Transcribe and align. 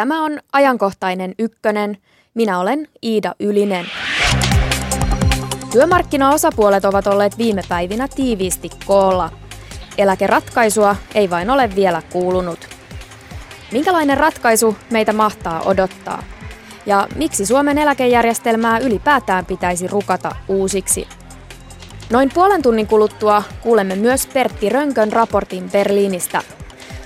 Tämä 0.00 0.24
on 0.24 0.38
ajankohtainen 0.52 1.34
ykkönen. 1.38 1.96
Minä 2.34 2.60
olen 2.60 2.88
Iida 3.02 3.34
Ylinen. 3.40 3.86
Työmarkkinaosapuolet 5.72 6.84
ovat 6.84 7.06
olleet 7.06 7.38
viime 7.38 7.62
päivinä 7.68 8.08
tiiviisti 8.08 8.70
koolla. 8.86 9.30
Eläkeratkaisua 9.98 10.96
ei 11.14 11.30
vain 11.30 11.50
ole 11.50 11.70
vielä 11.74 12.02
kuulunut. 12.12 12.58
Minkälainen 13.72 14.18
ratkaisu 14.18 14.76
meitä 14.90 15.12
mahtaa 15.12 15.62
odottaa? 15.62 16.22
Ja 16.86 17.08
miksi 17.16 17.46
Suomen 17.46 17.78
eläkejärjestelmää 17.78 18.78
ylipäätään 18.78 19.46
pitäisi 19.46 19.86
rukata 19.86 20.36
uusiksi? 20.48 21.08
Noin 22.10 22.30
puolen 22.34 22.62
tunnin 22.62 22.86
kuluttua 22.86 23.42
kuulemme 23.62 23.96
myös 23.96 24.26
Pertti 24.26 24.68
Rönkön 24.68 25.12
raportin 25.12 25.70
Berliinistä. 25.70 26.42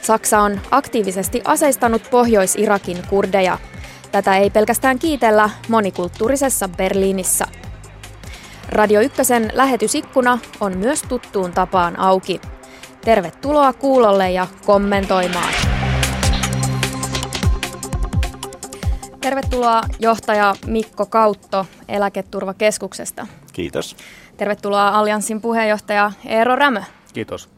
Saksa 0.04 0.40
on 0.40 0.60
aktiivisesti 0.70 1.42
aseistanut 1.44 2.02
Pohjois-Irakin 2.10 3.02
kurdeja. 3.08 3.58
Tätä 4.12 4.36
ei 4.36 4.50
pelkästään 4.50 4.98
kiitellä 4.98 5.50
monikulttuurisessa 5.68 6.68
Berliinissä. 6.68 7.46
Radio 8.68 9.00
Ykkösen 9.00 9.50
lähetysikkuna 9.54 10.38
on 10.60 10.78
myös 10.78 11.02
tuttuun 11.02 11.52
tapaan 11.52 11.98
auki. 11.98 12.40
Tervetuloa 13.04 13.72
kuulolle 13.72 14.30
ja 14.30 14.46
kommentoimaan. 14.66 15.52
Tervetuloa 19.20 19.82
johtaja 20.00 20.54
Mikko 20.66 21.06
Kautto 21.06 21.66
Eläketurvakeskuksesta. 21.88 23.26
Kiitos. 23.52 23.96
Tervetuloa 24.36 24.88
Allianssin 24.88 25.40
puheenjohtaja 25.40 26.12
Eero 26.26 26.56
Rämö. 26.56 26.82
Kiitos. 27.14 27.48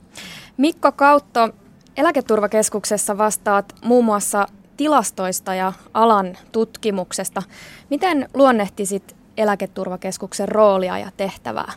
Mikko 0.56 0.92
Kautto, 0.92 1.48
Eläketurvakeskuksessa 1.96 3.18
vastaat 3.18 3.74
muun 3.84 4.05
muassa 4.05 4.46
tilastoista 4.77 5.55
ja 5.55 5.73
alan 5.95 6.38
tutkimuksesta. 6.52 7.42
Miten 7.91 8.28
luonnehtisit 8.34 9.16
Eläketurvakeskuksen 9.36 10.48
roolia 10.48 10.98
ja 10.98 11.11
tehtävää? 11.16 11.72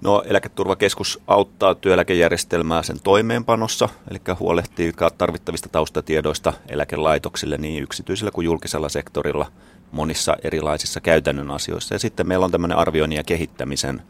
No, 0.00 0.22
eläketurvakeskus 0.26 1.20
auttaa 1.26 1.74
työeläkejärjestelmää 1.74 2.82
sen 2.82 2.96
toimeenpanossa, 3.02 3.88
eli 4.10 4.20
huolehtii 4.40 4.92
tarvittavista 5.18 5.68
taustatiedoista 5.68 6.52
eläkelaitoksille 6.68 7.56
niin 7.56 7.82
yksityisellä 7.82 8.30
kuin 8.30 8.44
julkisella 8.44 8.88
sektorilla 8.88 9.52
monissa 9.92 10.36
erilaisissa 10.44 11.00
käytännön 11.00 11.50
asioissa. 11.50 11.94
Ja 11.94 11.98
sitten 11.98 12.28
meillä 12.28 12.44
on 12.44 12.52
tämmöinen 12.52 12.78
arvioinnin 12.78 13.16
ja 13.16 13.24
kehittämisen 13.24 14.02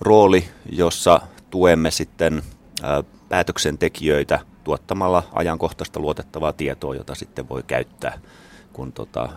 rooli, 0.00 0.44
jossa 0.72 1.20
tuemme 1.50 1.90
sitten 1.90 2.42
päätöksentekijöitä 3.32 4.40
tuottamalla 4.64 5.22
ajankohtaista 5.32 6.00
luotettavaa 6.00 6.52
tietoa, 6.52 6.94
jota 6.94 7.14
sitten 7.14 7.48
voi 7.48 7.62
käyttää, 7.66 8.18
kun 8.72 8.92
tota, 8.92 9.28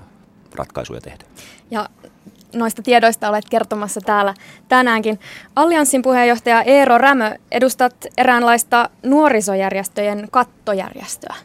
ratkaisuja 0.56 1.02
tehdään. 1.02 1.32
Ja 1.72 1.90
noista 2.56 2.84
tiedoista 2.84 3.30
olet 3.30 3.50
kertomassa 3.50 4.02
täällä 4.02 4.34
tänäänkin. 4.68 5.20
Allianssin 5.56 6.02
puheenjohtaja 6.02 6.62
Eero 6.62 6.98
Rämö, 6.98 7.36
edustat 7.52 8.06
eräänlaista 8.18 8.90
nuorisojärjestöjen 9.04 10.28
kattojärjestöä. 10.32 11.36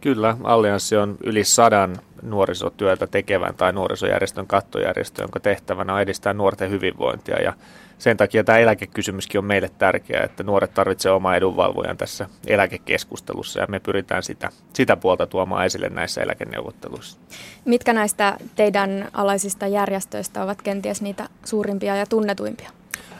Kyllä, 0.00 0.36
Allianssi 0.44 0.96
on 0.96 1.16
yli 1.24 1.44
sadan 1.44 1.96
nuorisotyötä 2.22 3.06
tekevän 3.06 3.54
tai 3.54 3.72
nuorisojärjestön 3.72 4.46
kattojärjestö, 4.46 5.22
jonka 5.22 5.40
tehtävänä 5.40 5.94
on 5.94 6.00
edistää 6.00 6.32
nuorten 6.32 6.70
hyvinvointia. 6.70 7.42
Ja 7.42 7.52
sen 7.98 8.16
takia 8.16 8.44
tämä 8.44 8.58
eläkekysymyskin 8.58 9.38
on 9.38 9.44
meille 9.44 9.70
tärkeä, 9.78 10.22
että 10.24 10.42
nuoret 10.42 10.74
tarvitsevat 10.74 11.16
oma 11.16 11.36
edunvalvojan 11.36 11.96
tässä 11.96 12.28
eläkekeskustelussa 12.46 13.60
ja 13.60 13.66
me 13.68 13.80
pyritään 13.80 14.22
sitä, 14.22 14.50
sitä 14.72 14.96
puolta 14.96 15.26
tuomaan 15.26 15.66
esille 15.66 15.88
näissä 15.88 16.22
eläkeneuvotteluissa. 16.22 17.18
Mitkä 17.64 17.92
näistä 17.92 18.38
teidän 18.56 19.08
alaisista 19.12 19.66
järjestöistä 19.66 20.42
ovat 20.42 20.62
kenties 20.62 21.02
niitä 21.02 21.28
suurimpia 21.44 21.96
ja 21.96 22.06
tunnetuimpia? 22.06 22.70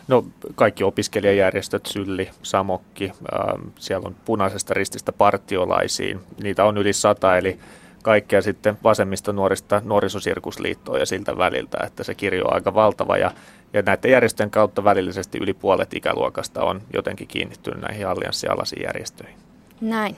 No 0.09 0.25
kaikki 0.55 0.85
opiskelijajärjestöt, 0.85 1.87
Sylli, 1.87 2.31
Samokki, 2.43 3.05
äh, 3.05 3.73
siellä 3.79 4.07
on 4.07 4.17
punaisesta 4.25 4.75
rististä 4.75 5.13
partiolaisiin, 5.13 6.21
niitä 6.43 6.65
on 6.65 6.79
yli 6.79 6.93
sata, 6.93 7.37
eli 7.37 7.59
kaikkea 8.03 8.43
sitten 8.43 8.79
vasemmista 8.85 9.33
nuorista 9.33 9.83
nuorisosirkusliittoa 9.85 10.99
ja 10.99 11.07
siltä 11.07 11.39
väliltä, 11.39 11.79
että 11.87 12.05
se 12.05 12.15
kirjo 12.15 12.45
on 12.45 12.55
aika 12.55 12.75
valtava 12.75 13.17
ja, 13.17 13.31
ja 13.73 13.83
näiden 13.83 14.11
järjestöjen 14.11 14.51
kautta 14.51 14.85
välillisesti 14.85 15.39
yli 15.39 15.55
puolet 15.55 15.95
ikäluokasta 15.95 16.65
on 16.65 16.83
jotenkin 16.93 17.29
kiinnittynyt 17.29 17.81
näihin 17.81 18.09
allianssialaisiin 18.09 18.83
järjestöihin. 18.83 19.39
Näin. 19.81 20.17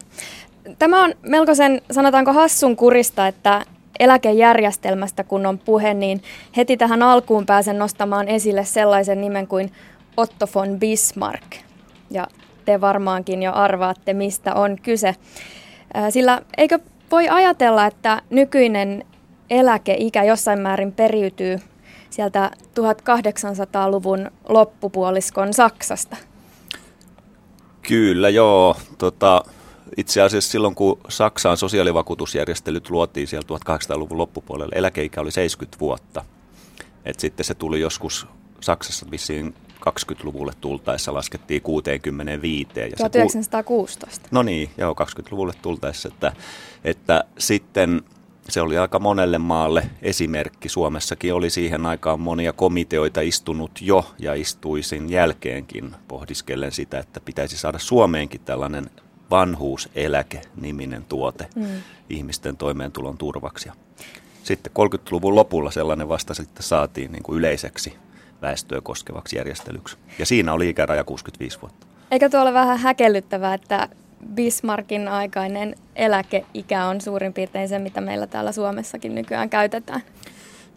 Tämä 0.78 1.04
on 1.04 1.14
melkoisen, 1.22 1.82
sanotaanko 1.91 2.32
hassun 2.32 2.76
kurista, 2.76 3.26
että 3.26 3.64
eläkejärjestelmästä 4.00 5.25
kun 5.25 5.47
on 5.47 5.59
puhe, 5.59 5.94
niin 5.94 6.22
heti 6.56 6.76
tähän 6.76 7.03
alkuun 7.03 7.47
pääsen 7.47 7.78
nostamaan 7.78 8.28
esille 8.28 8.64
sellaisen 8.64 9.20
nimen 9.20 9.47
kuin 9.47 9.72
Otto 10.16 10.48
von 10.54 10.78
Bismarck. 10.81 11.53
Ja 12.10 12.26
te 12.65 12.81
varmaankin 12.81 13.43
jo 13.43 13.53
arvaatte, 13.53 14.12
mistä 14.12 14.54
on 14.54 14.76
kyse. 14.82 15.15
Sillä 16.10 16.43
eikö 16.56 16.78
voi 17.10 17.28
ajatella, 17.28 17.87
että 17.87 18.22
nykyinen 18.31 19.04
eläkeikä 19.50 20.25
jossain 20.25 20.60
määrin 20.60 20.93
periytyy 20.93 21.59
sieltä 22.10 22.50
1800-luvun 22.81 24.31
loppupuoliskon 24.49 25.53
Saksasta? 25.53 26.16
Kyllä, 27.82 28.28
joo. 28.28 28.76
Tota, 28.99 29.44
itse 29.97 30.22
asiassa 30.22 30.50
silloin, 30.50 30.75
kun 30.75 31.00
Saksaan 31.09 31.56
sosiaalivakuutusjärjestelyt 31.56 32.91
luotiin 32.91 33.26
siellä 33.26 33.47
1800-luvun 33.59 34.19
loppupuolella, 34.19 34.72
eläkeikä 34.75 35.20
oli 35.20 35.31
70 35.31 35.81
vuotta. 35.81 36.25
Et 37.04 37.20
sitten 37.20 37.44
se 37.44 37.54
tuli 37.54 37.81
joskus 37.81 38.26
Saksassa 38.60 39.06
vissiin 39.10 39.54
20-luvulle 39.88 40.52
tultaessa 40.60 41.14
laskettiin 41.14 41.62
65. 41.62 42.70
Ja 42.74 42.96
1916. 42.96 44.14
Se 44.14 44.20
ku... 44.20 44.28
No 44.30 44.42
niin, 44.42 44.70
joo, 44.78 44.94
20-luvulle 45.00 45.52
tultaessa, 45.62 46.08
että, 46.08 46.32
että 46.84 47.24
sitten 47.38 48.02
se 48.48 48.60
oli 48.60 48.78
aika 48.78 48.98
monelle 48.98 49.38
maalle 49.38 49.90
esimerkki. 50.02 50.69
Suomessakin 50.69 51.34
oli 51.34 51.50
siihen 51.50 51.86
aikaan 51.86 52.20
monia 52.20 52.52
komiteoita 52.52 53.20
istunut 53.20 53.70
jo 53.80 54.06
ja 54.19 54.34
istuisin 54.34 55.10
jälkeenkin 55.10 55.96
pohdiskellen 56.08 56.72
sitä, 56.72 56.98
että 56.98 57.20
pitäisi 57.20 57.56
saada 57.56 57.78
Suomeenkin 57.78 58.40
tällainen 58.40 58.90
vanhuuseläke-niminen 59.30 61.04
tuote 61.04 61.46
mm. 61.56 61.66
ihmisten 62.10 62.56
toimeentulon 62.56 63.19
turvaksi. 63.19 63.70
Sitten 64.42 64.72
30-luvun 64.78 65.34
lopulla 65.34 65.70
sellainen 65.70 66.08
vasta 66.08 66.34
sitten 66.34 66.62
saatiin 66.62 67.12
niin 67.12 67.22
kuin 67.22 67.38
yleiseksi 67.38 67.96
väestöä 68.42 68.80
koskevaksi 68.80 69.36
järjestelyksi. 69.36 69.96
Ja 70.18 70.26
siinä 70.26 70.52
oli 70.52 70.68
ikäraja 70.68 71.04
65 71.04 71.60
vuotta. 71.62 71.86
Eikö 72.10 72.28
tuo 72.28 72.40
ole 72.40 72.52
vähän 72.52 72.78
häkellyttävää, 72.78 73.54
että 73.54 73.88
Bismarckin 74.34 75.08
aikainen 75.08 75.74
eläkeikä 75.96 76.84
on 76.86 77.00
suurin 77.00 77.32
piirtein 77.32 77.68
se, 77.68 77.78
mitä 77.78 78.00
meillä 78.00 78.26
täällä 78.26 78.52
Suomessakin 78.52 79.14
nykyään 79.14 79.50
käytetään? 79.50 80.02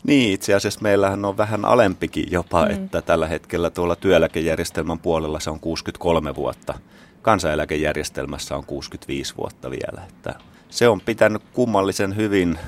Niin, 0.04 0.34
itse 0.34 0.54
asiassa 0.54 0.80
meillähän 0.82 1.26
on 1.26 1.38
vähän 1.38 1.66
alempikin 1.66 2.26
jopa, 2.32 2.66
mm. 2.66 2.72
että 2.72 3.02
tällä 3.02 3.28
hetkellä 3.28 3.70
tuolla 3.70 3.96
työeläkejärjestelmän 3.96 5.00
puolella 5.00 5.40
se 5.40 5.50
on 5.50 5.60
63 5.60 6.36
vuotta. 6.36 6.74
Kansaneläkejärjestelmässä 7.22 8.56
on 8.56 8.66
65 8.66 9.34
vuotta 9.38 9.72
vielä. 9.72 10.02
Että 10.10 10.36
se 10.74 10.90
on 10.90 11.02
pitänyt 11.02 11.42
kummallisen 11.54 12.16
hyvin 12.16 12.60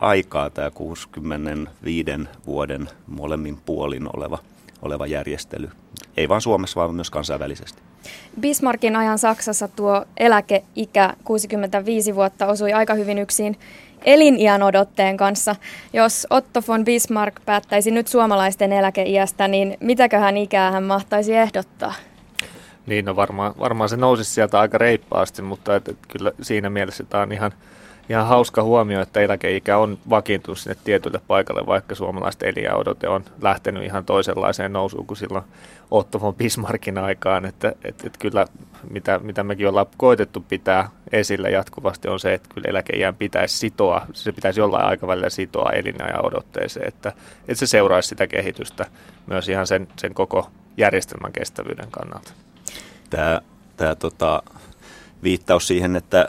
aikaa 0.00 0.50
tämä 0.50 0.70
65 0.70 2.10
vuoden 2.46 2.88
molemmin 3.06 3.58
puolin 3.66 4.08
oleva, 4.16 4.38
oleva 4.82 5.06
järjestely. 5.06 5.70
Ei 6.16 6.28
vain 6.28 6.40
Suomessa, 6.40 6.80
vaan 6.80 6.94
myös 6.94 7.10
kansainvälisesti. 7.10 7.82
Bismarckin 8.40 8.96
ajan 8.96 9.18
Saksassa 9.18 9.68
tuo 9.68 10.04
eläkeikä 10.16 11.14
65 11.24 12.14
vuotta 12.14 12.46
osui 12.46 12.72
aika 12.72 12.94
hyvin 12.94 13.18
yksin 13.18 13.58
eliniän 14.04 14.62
odotteen 14.62 15.16
kanssa. 15.16 15.56
Jos 15.92 16.26
Otto 16.30 16.62
von 16.68 16.84
Bismarck 16.84 17.36
päättäisi 17.46 17.90
nyt 17.90 18.08
suomalaisten 18.08 18.72
eläkeiästä, 18.72 19.48
niin 19.48 19.76
mitäköhän 19.80 20.36
ikää 20.36 20.70
hän 20.70 20.84
mahtaisi 20.84 21.34
ehdottaa? 21.34 21.94
Niin, 22.86 23.04
no 23.04 23.16
varmaan, 23.16 23.54
varmaan 23.58 23.88
se 23.88 23.96
nousisi 23.96 24.30
sieltä 24.30 24.60
aika 24.60 24.78
reippaasti, 24.78 25.42
mutta 25.42 25.76
et, 25.76 25.88
et 25.88 25.98
kyllä 26.08 26.32
siinä 26.42 26.70
mielessä 26.70 27.04
tämä 27.04 27.22
on 27.22 27.32
ihan, 27.32 27.52
ihan 28.08 28.26
hauska 28.26 28.62
huomio, 28.62 29.00
että 29.00 29.20
eläkeikä 29.20 29.78
on 29.78 29.98
vakiintunut 30.10 30.58
sinne 30.58 30.76
tietylle 30.84 31.20
paikalle, 31.26 31.66
vaikka 31.66 31.94
suomalaiset 31.94 32.42
odote 32.74 33.08
on 33.08 33.24
lähtenyt 33.42 33.84
ihan 33.84 34.04
toisenlaiseen 34.04 34.72
nousuun 34.72 35.06
kuin 35.06 35.18
silloin 35.18 35.44
Otto 35.90 36.20
von 36.20 36.34
Bismarckin 36.34 36.98
aikaan. 36.98 37.44
Että 37.44 37.72
et, 37.84 38.04
et 38.04 38.16
kyllä 38.18 38.46
mitä, 38.90 39.18
mitä 39.18 39.42
mekin 39.42 39.68
ollaan 39.68 39.86
koetettu 39.96 40.44
pitää 40.48 40.90
esillä 41.12 41.48
jatkuvasti 41.48 42.08
on 42.08 42.20
se, 42.20 42.34
että 42.34 42.48
kyllä 42.54 42.68
eläkeijän 42.68 43.14
pitäisi 43.14 43.58
sitoa, 43.58 44.06
se 44.12 44.32
pitäisi 44.32 44.60
jollain 44.60 44.86
aikavälillä 44.86 45.30
sitoa 45.30 45.70
elinajan 45.70 46.26
odotteeseen, 46.26 46.88
että, 46.88 47.12
että 47.40 47.54
se 47.54 47.66
seuraisi 47.66 48.08
sitä 48.08 48.26
kehitystä 48.26 48.86
myös 49.26 49.48
ihan 49.48 49.66
sen, 49.66 49.88
sen 49.98 50.14
koko 50.14 50.50
järjestelmän 50.76 51.32
kestävyyden 51.32 51.90
kannalta 51.90 52.32
tämä, 53.12 53.40
tämä 53.76 53.94
tota, 53.94 54.42
viittaus 55.22 55.66
siihen, 55.66 55.96
että 55.96 56.28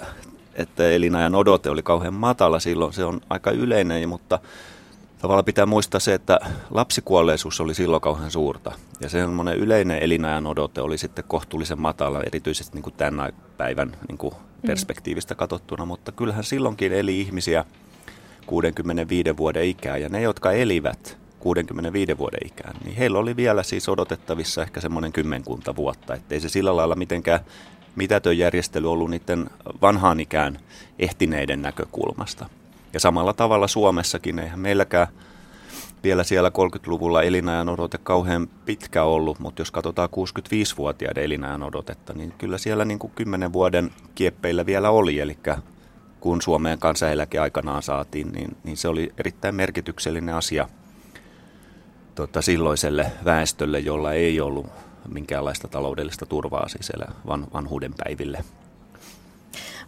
että 0.56 0.90
elinajan 0.90 1.36
odote 1.36 1.70
oli 1.70 1.84
kauhean 1.84 2.14
matala 2.14 2.60
silloin. 2.60 2.94
Se 2.94 3.04
on 3.06 3.22
aika 3.30 3.52
yleinen, 3.52 4.10
mutta 4.10 4.40
tavallaan 5.22 5.46
pitää 5.46 5.66
muistaa 5.66 6.00
se, 6.00 6.14
että 6.14 6.40
lapsikuolleisuus 6.70 7.62
oli 7.62 7.74
silloin 7.76 8.02
kauhean 8.02 8.32
suurta. 8.32 8.72
Ja 9.00 9.10
se 9.10 9.20
semmoinen 9.20 9.58
yleinen 9.58 10.04
elinajan 10.04 10.48
odote 10.48 10.82
oli 10.82 10.98
sitten 10.98 11.26
kohtuullisen 11.28 11.82
matala, 11.82 12.24
erityisesti 12.24 12.74
niin 12.74 12.84
kuin 12.84 12.94
tämän 12.98 13.34
päivän 13.58 13.98
niin 14.08 14.18
kuin 14.18 14.34
mm. 14.34 14.68
perspektiivistä 14.68 15.36
katsottuna. 15.36 15.86
Mutta 15.86 16.12
kyllähän 16.12 16.44
silloinkin 16.44 16.94
eli 16.94 17.20
ihmisiä 17.22 17.66
65 18.46 19.38
vuoden 19.38 19.64
ikää, 19.64 19.98
ja 19.98 20.10
ne, 20.10 20.22
jotka 20.22 20.52
elivät 20.52 21.18
65 21.44 22.18
vuoden 22.18 22.48
ikään, 22.48 22.76
niin 22.84 22.96
heillä 22.96 23.20
oli 23.20 23.36
vielä 23.36 23.64
siis 23.64 23.90
odotettavissa 23.90 24.62
ehkä 24.62 24.82
semmoinen 24.82 25.14
kymmenkunta 25.14 25.76
vuotta, 25.76 26.14
ettei 26.14 26.40
se 26.40 26.50
sillä 26.50 26.76
lailla 26.76 26.96
mitenkään 26.96 27.40
mitätön 27.96 28.38
järjestely 28.38 28.92
ollut 28.92 29.10
niiden 29.10 29.50
vanhaan 29.82 30.20
ikään 30.20 30.60
ehtineiden 31.00 31.62
näkökulmasta. 31.62 32.50
Ja 32.94 33.00
samalla 33.00 33.34
tavalla 33.34 33.68
Suomessakin, 33.68 34.40
eihän 34.40 34.60
meilläkään 34.60 35.08
vielä 36.04 36.24
siellä 36.24 36.50
30-luvulla 36.50 37.22
elinajan 37.22 37.70
odote 37.70 37.98
kauhean 37.98 38.48
pitkä 38.66 39.04
ollut, 39.04 39.40
mutta 39.40 39.62
jos 39.62 39.72
katsotaan 39.72 40.10
65-vuotiaiden 40.10 41.24
elinajan 41.24 41.64
odotetta, 41.64 42.14
niin 42.14 42.34
kyllä 42.38 42.58
siellä 42.58 42.86
niin 42.86 43.00
kuin 43.00 43.14
10 43.16 43.54
vuoden 43.54 43.92
kieppeillä 44.16 44.66
vielä 44.66 44.90
oli, 44.90 45.20
eli 45.20 45.38
kun 46.20 46.42
Suomeen 46.42 46.80
kansaneläke 46.80 47.40
aikanaan 47.40 47.84
saatiin, 47.84 48.32
niin, 48.32 48.58
niin 48.64 48.78
se 48.78 48.88
oli 48.88 49.14
erittäin 49.18 49.56
merkityksellinen 49.56 50.36
asia 50.36 50.68
tota, 52.16 52.42
silloiselle 52.42 53.12
väestölle, 53.26 53.80
jolla 53.80 54.14
ei 54.14 54.42
ollut 54.42 54.66
minkäänlaista 55.10 55.68
taloudellista 55.68 56.26
turvaa 56.26 56.68
siis 56.68 56.92
van, 57.28 57.48
vanhuuden 57.54 57.94
päiville. 58.04 58.44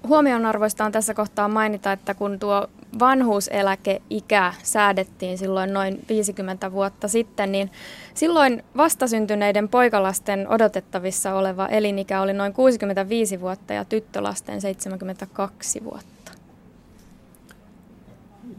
Huomionarvoista 0.07 0.85
on 0.85 0.91
tässä 0.91 1.13
kohtaa 1.13 1.47
mainita, 1.47 1.91
että 1.91 2.13
kun 2.13 2.39
tuo 2.39 2.67
vanhuuseläkeikä 2.99 4.53
säädettiin 4.63 5.37
silloin 5.37 5.73
noin 5.73 6.05
50 6.09 6.71
vuotta 6.71 7.07
sitten, 7.07 7.51
niin 7.51 7.71
silloin 8.13 8.63
vastasyntyneiden 8.77 9.69
poikalasten 9.69 10.47
odotettavissa 10.47 11.33
oleva 11.33 11.67
elinikä 11.67 12.21
oli 12.21 12.33
noin 12.33 12.53
65 12.53 13.41
vuotta 13.41 13.73
ja 13.73 13.85
tyttölasten 13.85 14.61
72 14.61 15.83
vuotta. 15.83 16.31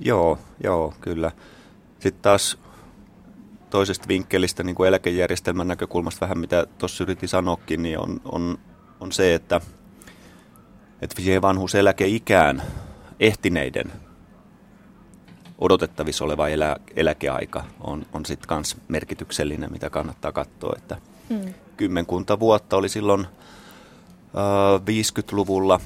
Joo, 0.00 0.38
joo, 0.64 0.94
kyllä. 1.00 1.30
Sitten 1.98 2.22
taas 2.22 2.58
toisesta 3.70 4.08
vinkkelistä 4.08 4.62
niin 4.62 4.76
kuin 4.76 4.88
eläkejärjestelmän 4.88 5.68
näkökulmasta 5.68 6.20
vähän 6.20 6.38
mitä 6.38 6.66
tuossa 6.78 7.04
yritin 7.04 7.28
sanoakin, 7.28 7.82
niin 7.82 7.98
on, 7.98 8.20
on, 8.24 8.58
on 9.00 9.12
se, 9.12 9.34
että, 9.34 9.60
että 11.02 11.22
siihen 11.22 11.42
vanhuuseläkeikään 11.42 12.62
ehtineiden 13.20 13.92
odotettavissa 15.58 16.24
oleva 16.24 16.48
elä, 16.48 16.76
eläkeaika 16.96 17.64
on, 17.80 18.06
on 18.12 18.26
sitten 18.26 18.56
myös 18.56 18.76
merkityksellinen, 18.88 19.72
mitä 19.72 19.90
kannattaa 19.90 20.32
katsoa. 20.32 20.74
Että 20.76 20.96
hmm. 21.28 21.54
Kymmenkunta 21.76 22.40
vuotta 22.40 22.76
oli 22.76 22.88
silloin 22.88 23.26
äh, 23.26 24.80
50-luvulla 24.80 25.80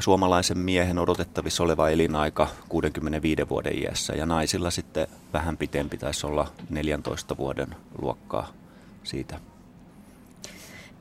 suomalaisen 0.00 0.58
miehen 0.58 0.98
odotettavissa 0.98 1.62
oleva 1.62 1.88
elinaika 1.88 2.48
65 2.68 3.48
vuoden 3.48 3.78
iässä 3.78 4.14
ja 4.14 4.26
naisilla 4.26 4.70
sitten 4.70 5.06
vähän 5.32 5.56
pitempi 5.56 5.98
taisi 5.98 6.26
olla 6.26 6.48
14 6.70 7.36
vuoden 7.36 7.76
luokkaa 8.02 8.48
siitä. 9.04 9.38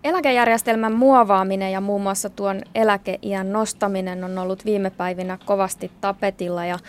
Eläkejärjestelmän 0.04 0.94
muovaaminen 0.94 1.72
ja 1.72 1.82
muun 1.82 2.02
muassa 2.02 2.30
tuon 2.30 2.62
eläkeiän 2.76 3.52
nostaminen 3.52 4.24
on 4.24 4.38
ollut 4.38 4.66
viime 4.66 4.90
päivinä 4.90 5.38
kovasti 5.46 5.92
tapetilla 6.02 6.66
ja 6.66 6.80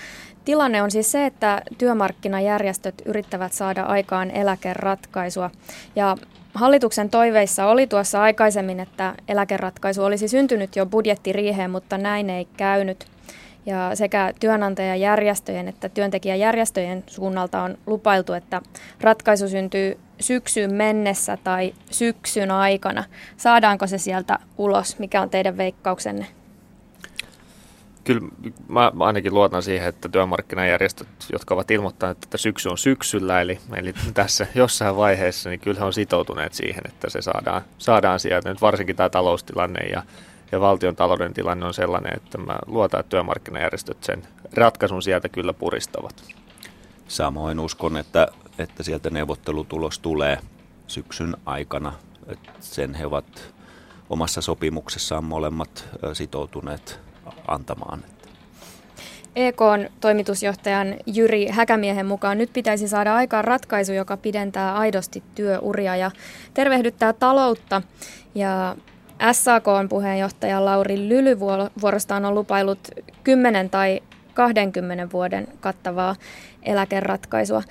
tilanne 0.44 0.82
on 0.82 0.90
siis 0.90 1.12
se, 1.12 1.26
että 1.26 1.62
työmarkkinajärjestöt 1.78 3.02
yrittävät 3.04 3.52
saada 3.52 3.82
aikaan 3.82 4.30
eläkeratkaisua 4.30 5.50
ja 5.96 6.16
Hallituksen 6.54 7.10
toiveissa 7.10 7.66
oli 7.66 7.86
tuossa 7.86 8.22
aikaisemmin, 8.22 8.80
että 8.80 9.14
eläkeratkaisu 9.28 10.04
olisi 10.04 10.28
syntynyt 10.28 10.76
jo 10.76 10.86
budjettiriiheen, 10.86 11.70
mutta 11.70 11.98
näin 11.98 12.30
ei 12.30 12.48
käynyt. 12.56 13.06
Ja 13.66 13.90
sekä 13.94 14.32
työnantajajärjestöjen 14.40 15.68
että 15.68 15.88
työntekijäjärjestöjen 15.88 17.04
suunnalta 17.06 17.62
on 17.62 17.78
lupailtu, 17.86 18.32
että 18.32 18.62
ratkaisu 19.00 19.48
syntyy 19.48 19.98
syksyyn 20.20 20.74
mennessä 20.74 21.38
tai 21.44 21.74
syksyn 21.90 22.50
aikana. 22.50 23.04
Saadaanko 23.36 23.86
se 23.86 23.98
sieltä 23.98 24.38
ulos? 24.58 24.98
Mikä 24.98 25.22
on 25.22 25.30
teidän 25.30 25.56
veikkauksenne? 25.56 26.26
Kyllä 28.04 28.28
mä, 28.68 28.92
ainakin 28.98 29.34
luotan 29.34 29.62
siihen, 29.62 29.88
että 29.88 30.08
työmarkkinajärjestöt, 30.08 31.08
jotka 31.32 31.54
ovat 31.54 31.70
ilmoittaneet, 31.70 32.24
että 32.24 32.38
syksy 32.38 32.68
on 32.68 32.78
syksyllä, 32.78 33.40
eli, 33.40 33.58
eli 33.76 33.94
tässä 34.14 34.46
jossain 34.54 34.96
vaiheessa, 34.96 35.50
niin 35.50 35.60
kyllä 35.60 35.80
he 35.80 35.84
on 35.84 35.92
sitoutuneet 35.92 36.54
siihen, 36.54 36.82
että 36.88 37.10
se 37.10 37.22
saadaan, 37.22 37.62
saadaan 37.78 38.20
sieltä. 38.20 38.48
Nyt 38.48 38.60
varsinkin 38.60 38.96
tämä 38.96 39.08
taloustilanne 39.08 39.80
ja, 39.80 40.02
ja 40.52 40.60
valtion 40.60 40.96
talouden 40.96 41.34
tilanne 41.34 41.66
on 41.66 41.74
sellainen, 41.74 42.16
että 42.16 42.38
mä 42.38 42.58
luotan, 42.66 43.00
että 43.00 43.10
työmarkkinajärjestöt 43.10 44.04
sen 44.04 44.22
ratkaisun 44.54 45.02
sieltä 45.02 45.28
kyllä 45.28 45.52
puristavat. 45.52 46.24
Samoin 47.08 47.60
uskon, 47.60 47.96
että, 47.96 48.28
että 48.58 48.82
sieltä 48.82 49.10
neuvottelutulos 49.10 49.98
tulee 49.98 50.38
syksyn 50.86 51.36
aikana. 51.46 51.92
Sen 52.60 52.94
he 52.94 53.06
ovat 53.06 53.54
omassa 54.10 54.40
sopimuksessaan 54.40 55.24
molemmat 55.24 55.88
sitoutuneet 56.12 57.00
antamaan. 57.48 58.04
EKn 59.36 59.88
toimitusjohtajan 60.00 60.94
Jyri 61.06 61.48
Häkämiehen 61.48 62.06
mukaan 62.06 62.38
nyt 62.38 62.52
pitäisi 62.52 62.88
saada 62.88 63.16
aikaan 63.16 63.44
ratkaisu, 63.44 63.92
joka 63.92 64.16
pidentää 64.16 64.74
aidosti 64.74 65.22
työuria 65.34 65.96
ja 65.96 66.10
tervehdyttää 66.54 67.12
taloutta. 67.12 67.82
Ja 68.34 68.76
SAKn 69.32 69.88
puheenjohtaja 69.88 70.64
Lauri 70.64 71.08
Lyly 71.08 71.40
vuorostaan 71.80 72.24
on 72.24 72.34
lupailut 72.34 72.88
10 73.24 73.70
tai 73.70 74.00
20 74.34 75.08
vuoden 75.12 75.48
kattavaa 75.60 76.16
eläkeratkaisua. 76.62 77.62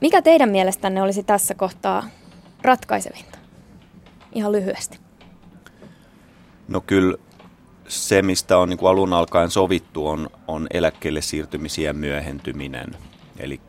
Mikä 0.00 0.22
teidän 0.22 0.50
mielestänne 0.50 1.02
olisi 1.02 1.22
tässä 1.22 1.54
kohtaa 1.54 2.08
ratkaisevinta? 2.62 3.38
Ihan 4.32 4.52
lyhyesti. 4.52 4.98
No 6.68 6.80
kyllä 6.80 7.16
se, 7.90 8.22
mistä 8.22 8.58
on 8.58 8.68
niin 8.68 8.78
kuin 8.78 8.90
alun 8.90 9.12
alkaen 9.12 9.50
sovittu, 9.50 10.06
on, 10.06 10.30
on 10.48 10.66
eläkkeelle 10.70 11.22
siirtymisiä 11.22 11.92
myöhentyminen. 11.92 12.96
Eli 13.38 13.60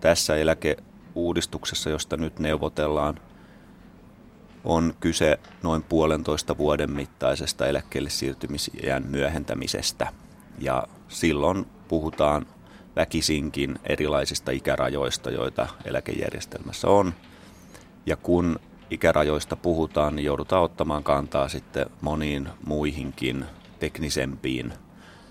tässä 0.00 0.36
eläkeuudistuksessa, 0.36 1.90
josta 1.90 2.16
nyt 2.16 2.38
neuvotellaan, 2.38 3.20
on 4.64 4.94
kyse 5.00 5.38
noin 5.62 5.82
puolentoista 5.82 6.58
vuoden 6.58 6.90
mittaisesta 6.90 7.66
eläkkeelle 7.66 8.10
siirtymisiän 8.10 9.04
myöhentämisestä. 9.08 10.12
Ja 10.58 10.84
silloin 11.08 11.66
puhutaan 11.88 12.46
väkisinkin 12.96 13.78
erilaisista 13.84 14.50
ikärajoista, 14.50 15.30
joita 15.30 15.66
eläkejärjestelmässä 15.84 16.88
on. 16.88 17.14
Ja 18.06 18.16
kun 18.16 18.60
ikärajoista 18.90 19.56
puhutaan, 19.56 20.16
niin 20.16 20.26
joudutaan 20.26 20.62
ottamaan 20.62 21.04
kantaa 21.04 21.48
sitten 21.48 21.86
moniin 22.00 22.48
muihinkin 22.66 23.44
teknisempiin 23.78 24.72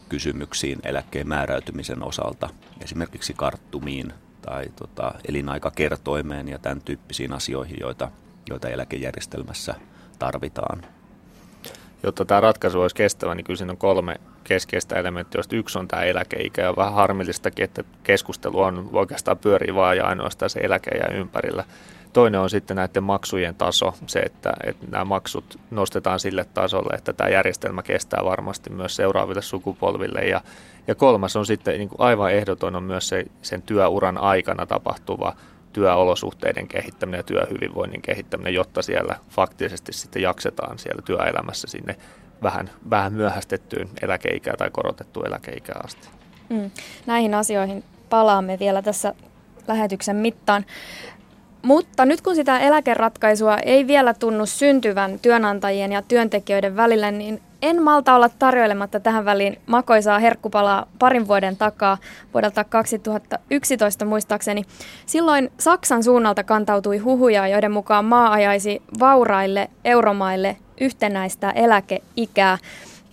kysymyksiin 0.10 0.80
eläkkeen 0.84 1.28
määräytymisen 1.28 2.04
osalta, 2.04 2.50
esimerkiksi 2.84 3.34
karttumiin 3.34 4.14
tai 4.42 4.66
tota, 4.76 5.14
elinaikakertoimeen 5.28 6.48
ja 6.48 6.60
tämän 6.60 6.82
tyyppisiin 6.82 7.34
asioihin, 7.34 7.78
joita, 7.80 8.12
joita 8.50 8.70
eläkejärjestelmässä 8.70 9.76
tarvitaan. 10.20 10.86
Jotta 12.04 12.26
tämä 12.26 12.42
ratkaisu 12.42 12.82
olisi 12.82 12.96
kestävä, 12.96 13.36
niin 13.36 13.44
kyllä 13.44 13.58
siinä 13.58 13.72
on 13.72 13.78
kolme 13.78 14.16
keskeistä 14.44 14.96
elementtiä, 14.96 15.38
joista 15.38 15.56
yksi 15.56 15.80
on 15.80 15.88
tämä 15.88 16.04
eläkeikä 16.04 16.62
ja 16.62 16.76
vähän 16.76 16.94
harmillistakin, 16.94 17.66
että 17.66 17.84
keskustelu 18.04 18.60
on 18.60 18.90
oikeastaan 18.94 19.38
pyörii 19.38 19.76
vaan 19.76 19.98
ja 19.98 20.06
ainoastaan 20.06 20.50
se 20.50 20.60
eläkeiän 20.60 21.16
ympärillä. 21.16 21.64
Toinen 22.18 22.42
on 22.42 22.50
sitten 22.50 22.76
näiden 22.76 23.04
maksujen 23.04 23.56
taso, 23.56 23.94
se, 24.08 24.20
että, 24.20 24.54
että 24.64 24.86
nämä 24.90 25.06
maksut 25.06 25.60
nostetaan 25.72 26.20
sille 26.20 26.46
tasolle, 26.54 26.96
että 26.96 27.14
tämä 27.14 27.30
järjestelmä 27.30 27.84
kestää 27.84 28.26
varmasti 28.26 28.70
myös 28.70 28.96
seuraaville 28.96 29.42
sukupolville. 29.42 30.20
Ja, 30.20 30.42
ja 30.88 30.96
kolmas 30.96 31.36
on 31.36 31.46
sitten 31.46 31.78
niin 31.78 31.90
kuin 31.90 32.02
aivan 32.02 32.32
ehdoton 32.32 32.76
on 32.76 32.84
myös 32.84 33.10
se, 33.10 33.26
sen 33.42 33.62
työuran 33.62 34.18
aikana 34.18 34.66
tapahtuva 34.66 35.36
työolosuhteiden 35.74 36.68
kehittäminen 36.68 37.20
ja 37.20 37.24
työhyvinvoinnin 37.24 38.02
kehittäminen, 38.02 38.54
jotta 38.54 38.82
siellä 38.82 39.16
faktisesti 39.30 39.94
sitten 39.94 40.22
jaksetaan 40.22 40.80
siellä 40.80 41.02
työelämässä 41.02 41.68
sinne 41.68 41.96
vähän, 42.44 42.70
vähän 42.90 43.14
myöhästettyyn 43.14 43.90
eläkeikään 44.02 44.58
tai 44.58 44.70
korotettuun 44.70 45.28
eläkeikään 45.28 45.86
asti. 45.86 46.10
Mm. 46.50 46.72
Näihin 47.06 47.34
asioihin 47.34 47.84
palaamme 48.10 48.60
vielä 48.60 48.82
tässä 48.82 49.14
lähetyksen 49.68 50.16
mittaan. 50.16 50.66
Mutta 51.68 52.06
nyt 52.06 52.22
kun 52.22 52.36
sitä 52.36 52.60
eläkeratkaisua 52.60 53.58
ei 53.58 53.88
vielä 53.88 54.14
tunnu 54.14 54.46
syntyvän 54.46 55.20
työnantajien 55.20 55.92
ja 55.92 56.02
työntekijöiden 56.02 56.76
välillä, 56.76 57.12
niin 57.12 57.42
en 57.62 57.84
malta 57.84 58.16
olla 58.16 58.30
tarjoilematta 58.30 59.00
tähän 59.00 59.26
väliin 59.26 59.60
makoisaa 59.66 60.20
herkkupalaa 60.20 60.86
parin 61.00 61.28
vuoden 61.28 61.58
takaa, 61.58 61.98
vuodelta 62.34 62.64
2011 62.64 64.06
muistaakseni. 64.06 64.64
Silloin 65.06 65.52
Saksan 65.60 66.04
suunnalta 66.04 66.44
kantautui 66.44 66.98
huhuja, 66.98 67.48
joiden 67.48 67.72
mukaan 67.72 68.06
maa 68.06 68.32
ajaisi 68.32 68.82
vauraille 69.00 69.70
euromaille 69.86 70.58
yhtenäistä 70.82 71.52
eläkeikää, 71.52 72.58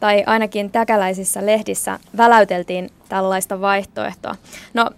tai 0.01 0.25
ainakin 0.27 0.71
täkäläisissä 0.71 1.47
lehdissä 1.47 1.99
väläyteltiin 2.17 2.91
tällaista 3.09 3.61
vaihtoehtoa. 3.61 4.35
No, 4.75 4.91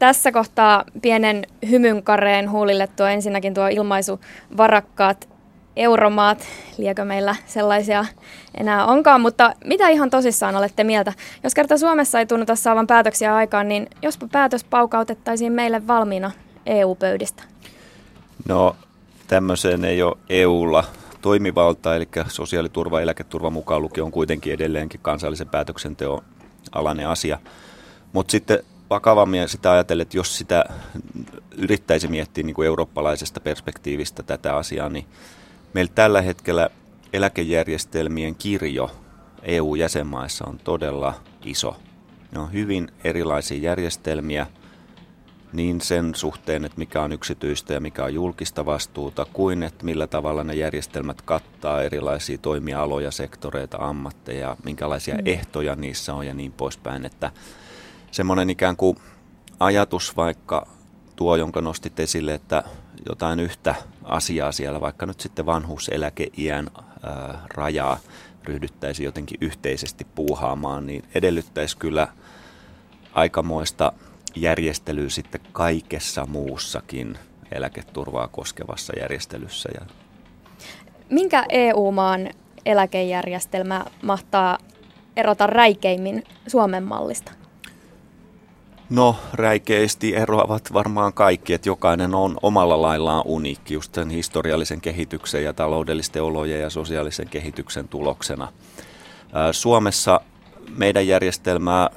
tässä 0.00 0.32
kohtaa 0.32 0.84
pienen 1.02 1.46
hymynkareen 1.70 2.50
huulille 2.50 2.86
tuo 2.96 3.06
ensinnäkin 3.06 3.54
tuo 3.54 3.68
ilmaisu 3.68 4.20
varakkaat 4.56 5.28
euromaat, 5.76 6.46
liekö 6.78 7.04
meillä 7.04 7.36
sellaisia 7.46 8.04
enää 8.54 8.86
onkaan, 8.86 9.20
mutta 9.20 9.54
mitä 9.64 9.88
ihan 9.88 10.10
tosissaan 10.10 10.56
olette 10.56 10.84
mieltä? 10.84 11.12
Jos 11.44 11.54
kerta 11.54 11.78
Suomessa 11.78 12.18
ei 12.18 12.26
tunnuta 12.26 12.56
saavan 12.56 12.86
päätöksiä 12.86 13.34
aikaan, 13.34 13.68
niin 13.68 13.88
jospa 14.02 14.28
päätös 14.32 14.64
paukautettaisiin 14.64 15.52
meille 15.52 15.86
valmiina 15.86 16.30
EU-pöydistä? 16.66 17.42
No 18.48 18.76
tämmöiseen 19.26 19.84
ei 19.84 20.02
ole 20.02 20.16
EUlla 20.30 20.84
toimivalta, 21.22 21.96
eli 21.96 22.08
sosiaaliturva 22.28 22.98
ja 22.98 23.02
eläketurva 23.02 23.50
mukaan 23.50 23.82
lukien 23.82 24.04
on 24.04 24.12
kuitenkin 24.12 24.52
edelleenkin 24.52 25.00
kansallisen 25.02 25.48
päätöksenteon 25.48 26.22
alainen 26.72 27.08
asia. 27.08 27.38
Mutta 28.12 28.30
sitten 28.30 28.58
vakavammin 28.90 29.48
sitä 29.48 29.72
ajatellen, 29.72 30.02
että 30.02 30.16
jos 30.16 30.38
sitä 30.38 30.64
yrittäisi 31.56 32.08
miettiä 32.08 32.44
niin 32.44 32.54
kuin 32.54 32.66
eurooppalaisesta 32.66 33.40
perspektiivistä 33.40 34.22
tätä 34.22 34.56
asiaa, 34.56 34.88
niin 34.88 35.06
Meillä 35.74 35.92
tällä 35.94 36.22
hetkellä 36.22 36.70
eläkejärjestelmien 37.12 38.34
kirjo 38.34 38.90
EU-jäsenmaissa 39.42 40.44
on 40.48 40.58
todella 40.58 41.14
iso. 41.44 41.76
Ne 42.32 42.40
on 42.40 42.52
hyvin 42.52 42.88
erilaisia 43.04 43.58
järjestelmiä 43.58 44.46
niin 45.52 45.80
sen 45.80 46.14
suhteen, 46.14 46.64
että 46.64 46.78
mikä 46.78 47.02
on 47.02 47.12
yksityistä 47.12 47.74
ja 47.74 47.80
mikä 47.80 48.04
on 48.04 48.14
julkista 48.14 48.66
vastuuta, 48.66 49.26
kuin 49.32 49.62
että 49.62 49.84
millä 49.84 50.06
tavalla 50.06 50.44
ne 50.44 50.54
järjestelmät 50.54 51.22
kattaa 51.22 51.82
erilaisia 51.82 52.38
toimialoja, 52.38 53.10
sektoreita, 53.10 53.78
ammatteja, 53.80 54.56
minkälaisia 54.64 55.14
mm. 55.14 55.22
ehtoja 55.24 55.76
niissä 55.76 56.14
on 56.14 56.26
ja 56.26 56.34
niin 56.34 56.52
poispäin. 56.52 57.06
Että 57.06 57.30
semmoinen 58.10 58.50
ikään 58.50 58.76
kuin 58.76 58.96
ajatus 59.60 60.16
vaikka 60.16 60.66
tuo, 61.16 61.36
jonka 61.36 61.60
nostit 61.60 62.00
esille, 62.00 62.34
että 62.34 62.62
jotain 63.08 63.40
yhtä 63.40 63.74
asiaa 64.04 64.52
siellä, 64.52 64.80
vaikka 64.80 65.06
nyt 65.06 65.20
sitten 65.20 65.46
vanhuuseläkeiän 65.46 66.68
ää, 67.02 67.46
rajaa 67.54 67.98
ryhdyttäisiin 68.44 69.04
jotenkin 69.04 69.38
yhteisesti 69.40 70.06
puuhaamaan, 70.14 70.86
niin 70.86 71.02
edellyttäisi 71.14 71.76
kyllä 71.76 72.08
aikamoista 73.12 73.92
järjestelyä 74.36 75.08
sitten 75.08 75.40
kaikessa 75.52 76.26
muussakin 76.26 77.18
eläketurvaa 77.52 78.28
koskevassa 78.28 78.92
järjestelyssä. 79.00 79.68
Minkä 81.10 81.44
EU-maan 81.48 82.30
eläkejärjestelmä 82.66 83.84
mahtaa 84.02 84.58
erota 85.16 85.46
räikeimmin 85.46 86.24
Suomen 86.46 86.82
mallista? 86.82 87.39
No 88.90 89.16
räikeästi 89.32 90.16
eroavat 90.16 90.72
varmaan 90.72 91.12
kaikki, 91.12 91.52
että 91.52 91.68
jokainen 91.68 92.14
on 92.14 92.38
omalla 92.42 92.82
laillaan 92.82 93.22
uniikki 93.26 93.74
just 93.74 93.94
sen 93.94 94.10
historiallisen 94.10 94.80
kehityksen 94.80 95.44
ja 95.44 95.52
taloudellisten 95.52 96.22
olojen 96.22 96.60
ja 96.60 96.70
sosiaalisen 96.70 97.28
kehityksen 97.28 97.88
tuloksena. 97.88 98.52
Suomessa 99.52 100.20
meidän 100.76 101.06
järjestelmää 101.06 101.90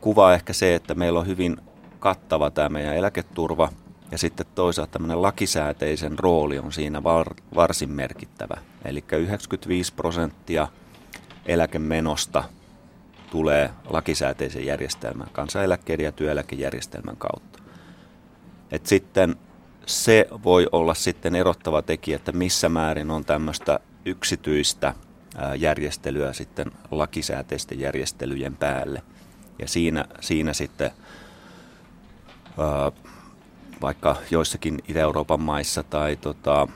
kuvaa 0.00 0.34
ehkä 0.34 0.52
se, 0.52 0.74
että 0.74 0.94
meillä 0.94 1.20
on 1.20 1.26
hyvin 1.26 1.56
kattava 1.98 2.50
tämä 2.50 2.68
meidän 2.68 2.96
eläketurva 2.96 3.68
ja 4.10 4.18
sitten 4.18 4.46
toisaalta 4.54 4.92
tämmöinen 4.92 5.22
lakisääteisen 5.22 6.18
rooli 6.18 6.58
on 6.58 6.72
siinä 6.72 7.02
var, 7.02 7.34
varsin 7.54 7.90
merkittävä. 7.90 8.56
Eli 8.84 9.04
95 9.12 9.92
prosenttia 9.94 10.68
eläkemenosta 11.46 12.44
tulee 13.34 13.70
lakisääteisen 13.90 14.66
järjestelmän, 14.66 15.26
kansaneläkkeiden 15.32 16.04
ja 16.04 16.12
työeläkejärjestelmän 16.12 17.16
kautta. 17.16 17.58
Et 18.70 18.86
sitten 18.86 19.36
se 19.86 20.26
voi 20.44 20.68
olla 20.72 20.94
sitten 20.94 21.34
erottava 21.34 21.82
tekijä, 21.82 22.16
että 22.16 22.32
missä 22.32 22.68
määrin 22.68 23.10
on 23.10 23.24
tämmöistä 23.24 23.80
yksityistä 24.04 24.94
järjestelyä 25.58 26.32
sitten 26.32 26.72
lakisääteisten 26.90 27.80
järjestelyjen 27.80 28.56
päälle. 28.56 29.02
Ja 29.58 29.68
siinä, 29.68 30.04
siinä 30.20 30.52
sitten 30.52 30.90
vaikka 33.82 34.16
joissakin 34.30 34.78
Itä-Euroopan 34.88 35.40
maissa 35.40 35.82
tai 35.82 36.16
tota, 36.16 36.68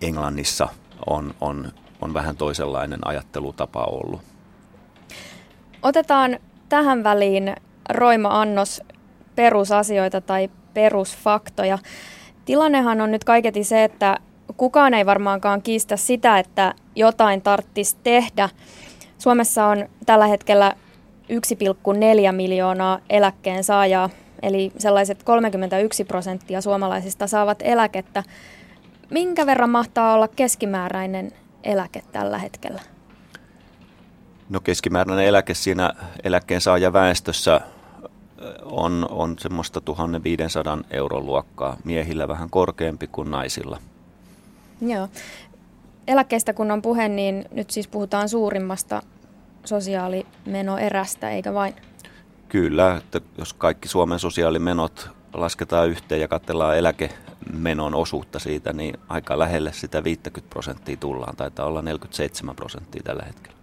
Englannissa 0.00 0.68
on, 1.06 1.34
on, 1.40 1.72
on 2.00 2.14
vähän 2.14 2.36
toisenlainen 2.36 3.00
ajattelutapa 3.04 3.84
ollut. 3.84 4.29
Otetaan 5.82 6.38
tähän 6.68 7.04
väliin 7.04 7.54
roima 7.88 8.40
annos 8.40 8.82
perusasioita 9.36 10.20
tai 10.20 10.50
perusfaktoja. 10.74 11.78
Tilannehan 12.44 13.00
on 13.00 13.10
nyt 13.10 13.24
kaiketi 13.24 13.64
se, 13.64 13.84
että 13.84 14.16
kukaan 14.56 14.94
ei 14.94 15.06
varmaankaan 15.06 15.62
kiistä 15.62 15.96
sitä, 15.96 16.38
että 16.38 16.74
jotain 16.96 17.42
tarttisi 17.42 17.96
tehdä. 18.02 18.48
Suomessa 19.18 19.66
on 19.66 19.88
tällä 20.06 20.26
hetkellä 20.26 20.72
1,4 21.30 22.32
miljoonaa 22.32 22.98
eläkkeen 23.10 23.64
saajaa, 23.64 24.10
eli 24.42 24.72
sellaiset 24.78 25.22
31 25.22 26.04
prosenttia 26.04 26.60
suomalaisista 26.60 27.26
saavat 27.26 27.58
eläkettä. 27.62 28.22
Minkä 29.10 29.46
verran 29.46 29.70
mahtaa 29.70 30.14
olla 30.14 30.28
keskimääräinen 30.28 31.32
eläke 31.64 32.02
tällä 32.12 32.38
hetkellä? 32.38 32.80
No 34.50 34.60
keskimääräinen 34.60 35.26
eläke 35.26 35.54
siinä 35.54 35.92
eläkkeen 36.24 36.60
saaja 36.60 36.92
väestössä 36.92 37.60
on, 38.62 39.06
on 39.10 39.36
semmoista 39.38 39.80
1500 39.80 40.78
euron 40.90 41.26
luokkaa, 41.26 41.76
miehillä 41.84 42.28
vähän 42.28 42.50
korkeampi 42.50 43.06
kuin 43.06 43.30
naisilla. 43.30 43.78
Joo. 44.80 45.08
Eläkkeestä 46.06 46.52
kun 46.52 46.70
on 46.70 46.82
puhe, 46.82 47.08
niin 47.08 47.44
nyt 47.50 47.70
siis 47.70 47.88
puhutaan 47.88 48.28
suurimmasta 48.28 49.02
sosiaalimenoerästä, 49.64 51.30
eikä 51.30 51.54
vain? 51.54 51.74
Kyllä, 52.48 52.96
että 52.96 53.20
jos 53.38 53.54
kaikki 53.54 53.88
Suomen 53.88 54.18
sosiaalimenot 54.18 55.10
lasketaan 55.32 55.88
yhteen 55.88 56.20
ja 56.20 56.28
katsellaan 56.28 56.78
eläkemenon 56.78 57.94
osuutta 57.94 58.38
siitä, 58.38 58.72
niin 58.72 58.98
aika 59.08 59.38
lähelle 59.38 59.72
sitä 59.72 60.04
50 60.04 60.50
prosenttia 60.50 60.96
tullaan. 60.96 61.36
Taitaa 61.36 61.66
olla 61.66 61.82
47 61.82 62.56
prosenttia 62.56 63.02
tällä 63.04 63.22
hetkellä. 63.22 63.59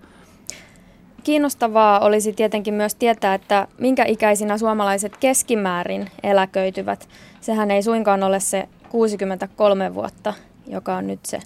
Kiinnostavaa 1.28 2.00
olisi 2.00 2.34
tietenkin 2.34 2.74
myös 2.74 2.96
tietää, 2.96 3.34
että 3.34 3.68
minkä 3.78 4.06
ikäisinä 4.06 4.58
suomalaiset 4.58 5.18
keskimäärin 5.18 6.08
eläköityvät. 6.24 7.10
Sehän 7.42 7.72
ei 7.72 7.84
suinkaan 7.84 8.24
ole 8.24 8.40
se 8.40 8.70
63 8.90 9.94
vuotta, 9.94 10.34
joka 10.68 10.96
on 10.96 11.08
nyt 11.08 11.26
se 11.26 11.40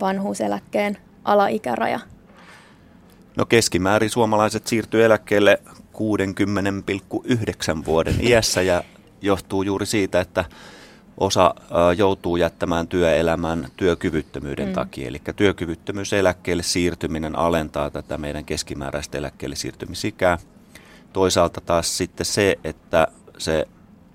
vanhuuseläkkeen 0.00 0.98
alaikäraja. 1.24 2.00
No 3.36 3.46
keskimäärin 3.46 4.10
suomalaiset 4.10 4.66
siirtyy 4.66 5.04
eläkkeelle 5.04 5.60
60,9 5.76 5.82
vuoden 7.86 8.14
iässä 8.20 8.62
ja 8.62 8.84
johtuu 9.22 9.62
juuri 9.62 9.86
siitä, 9.86 10.20
että 10.20 10.44
osa 11.18 11.54
joutuu 11.96 12.36
jättämään 12.36 12.88
työelämän 12.88 13.68
työkyvyttömyyden 13.76 14.68
mm. 14.68 14.74
takia. 14.74 15.08
Eli 15.08 15.20
työkyvyttömyyseläkkeelle 15.36 16.62
siirtyminen 16.62 17.38
alentaa 17.38 17.90
tätä 17.90 18.18
meidän 18.18 18.44
keskimääräistä 18.44 19.18
eläkkeelle 19.18 19.56
siirtymisikää. 19.56 20.38
Toisaalta 21.12 21.60
taas 21.60 21.96
sitten 21.96 22.26
se, 22.26 22.58
että 22.64 23.08
se 23.38 23.68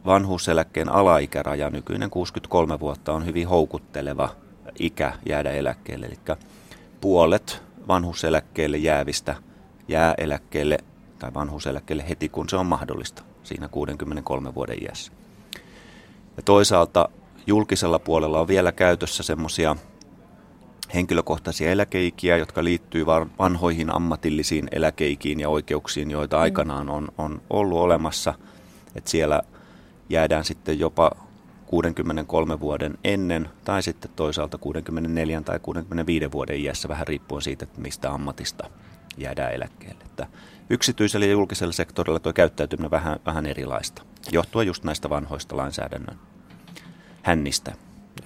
vanhuuseläkkeen 0.06 0.90
alaikäraja, 0.90 1.70
nykyinen 1.70 2.10
63 2.10 2.80
vuotta, 2.80 3.14
on 3.14 3.26
hyvin 3.26 3.48
houkutteleva 3.48 4.30
ikä 4.80 5.14
jäädä 5.30 5.52
eläkkeelle. 5.52 6.06
Eli 6.06 6.38
puolet 7.02 7.64
vanhuuseläkkeelle 7.88 8.78
jäävistä 8.78 9.36
jää 9.88 10.14
eläkkeelle 10.18 10.78
tai 11.20 11.34
vanhuuseläkkeelle 11.34 12.10
heti, 12.10 12.30
kun 12.30 12.50
se 12.50 12.56
on 12.56 12.66
mahdollista 12.66 13.24
siinä 13.44 13.68
63 13.68 14.56
vuoden 14.56 14.84
iässä. 14.84 15.12
Ja 16.40 16.44
toisaalta 16.44 17.10
julkisella 17.48 18.00
puolella 18.00 18.40
on 18.40 18.48
vielä 18.48 18.72
käytössä 18.72 19.24
semmoisia 19.24 19.76
henkilökohtaisia 20.94 21.72
eläkeikiä, 21.72 22.38
jotka 22.38 22.64
liittyy 22.64 23.06
vanhoihin 23.40 23.96
ammatillisiin 23.96 24.68
eläkeikiin 24.72 25.40
ja 25.40 25.50
oikeuksiin, 25.50 26.12
joita 26.12 26.38
mm. 26.38 26.42
aikanaan 26.42 26.90
on, 26.90 27.08
on 27.18 27.42
ollut 27.50 27.80
olemassa. 27.80 28.34
Että 28.96 29.10
siellä 29.10 29.42
jäädään 30.10 30.46
sitten 30.46 30.80
jopa 30.80 31.12
63 31.66 32.60
vuoden 32.60 32.98
ennen 33.04 33.50
tai 33.66 33.84
sitten 33.84 34.12
toisaalta 34.16 34.58
64 34.58 35.42
tai 35.42 35.60
65 35.60 36.32
vuoden 36.32 36.60
iässä 36.60 36.90
vähän 36.90 37.08
riippuen 37.08 37.42
siitä, 37.42 37.64
että 37.64 37.82
mistä 37.82 38.12
ammatista 38.12 38.70
jäädään 39.18 39.54
eläkkeelle. 39.54 40.04
Että 40.06 40.28
yksityisellä 40.70 41.26
ja 41.26 41.32
julkisella 41.32 41.74
sektorilla 41.74 42.20
tuo 42.20 42.34
käyttäytyminen 42.34 42.92
vähän, 42.92 43.20
vähän 43.26 43.46
erilaista, 43.46 44.02
johtuen 44.32 44.68
just 44.68 44.84
näistä 44.84 45.10
vanhoista 45.10 45.58
lainsäädännön 45.58 46.20
hännistä. 47.24 47.72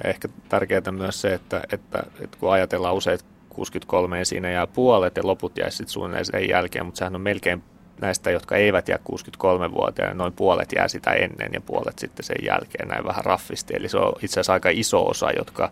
Ja 0.03 0.09
ehkä 0.09 0.29
tärkeää 0.50 0.91
myös 0.91 1.21
se, 1.21 1.33
että, 1.33 1.62
että, 1.71 2.03
että 2.19 2.38
kun 2.39 2.51
ajatellaan 2.51 2.95
usein, 2.95 3.15
että 3.15 3.33
63 3.50 4.19
ja 4.19 4.25
siinä 4.25 4.51
jää 4.51 4.67
puolet 4.67 5.17
ja 5.17 5.27
loput 5.27 5.57
jäisi 5.57 5.77
sitten 5.77 5.93
suunnilleen 5.93 6.25
sen 6.25 6.50
jälkeen, 6.50 6.85
mutta 6.85 6.97
sehän 6.97 7.15
on 7.15 7.21
melkein 7.21 7.63
näistä, 8.01 8.31
jotka 8.31 8.55
eivät 8.55 8.88
jää 8.88 9.00
63-vuotiaana, 9.12 10.13
noin 10.13 10.33
puolet 10.33 10.69
jää 10.75 10.88
sitä 10.88 11.12
ennen 11.12 11.50
ja 11.53 11.62
puolet 11.62 12.00
sitten 12.00 12.25
sen 12.25 12.45
jälkeen, 12.45 12.88
näin 12.88 13.05
vähän 13.05 13.25
raffisti. 13.25 13.73
Eli 13.75 13.89
se 13.89 13.97
on 13.97 14.13
itse 14.21 14.33
asiassa 14.33 14.53
aika 14.53 14.69
iso 14.69 15.09
osa, 15.09 15.31
jotka, 15.31 15.71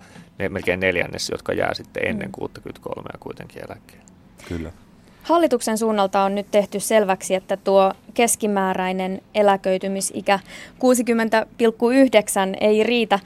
melkein 0.50 0.80
neljännes, 0.80 1.30
jotka 1.30 1.54
jää 1.54 1.74
sitten 1.74 2.08
ennen 2.08 2.32
63 2.32 3.10
ja 3.14 3.20
kuitenkin 3.20 3.64
eläkkeelle. 3.70 4.06
Kyllä. 4.48 4.72
Hallituksen 5.24 5.78
suunnalta 5.78 6.24
on 6.24 6.36
nyt 6.36 6.52
tehty 6.52 6.80
selväksi, 6.80 7.36
että 7.36 7.58
tuo 7.58 7.94
keskimääräinen 8.14 9.22
eläköitymisikä 9.36 10.40
60,9 10.74 12.58
ei 12.62 12.84
riitä. 12.84 13.20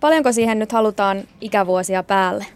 Paljonko 0.00 0.32
siihen 0.32 0.58
nyt 0.58 0.72
halutaan 0.72 1.24
ikävuosia 1.40 2.02
päälle? 2.02 2.46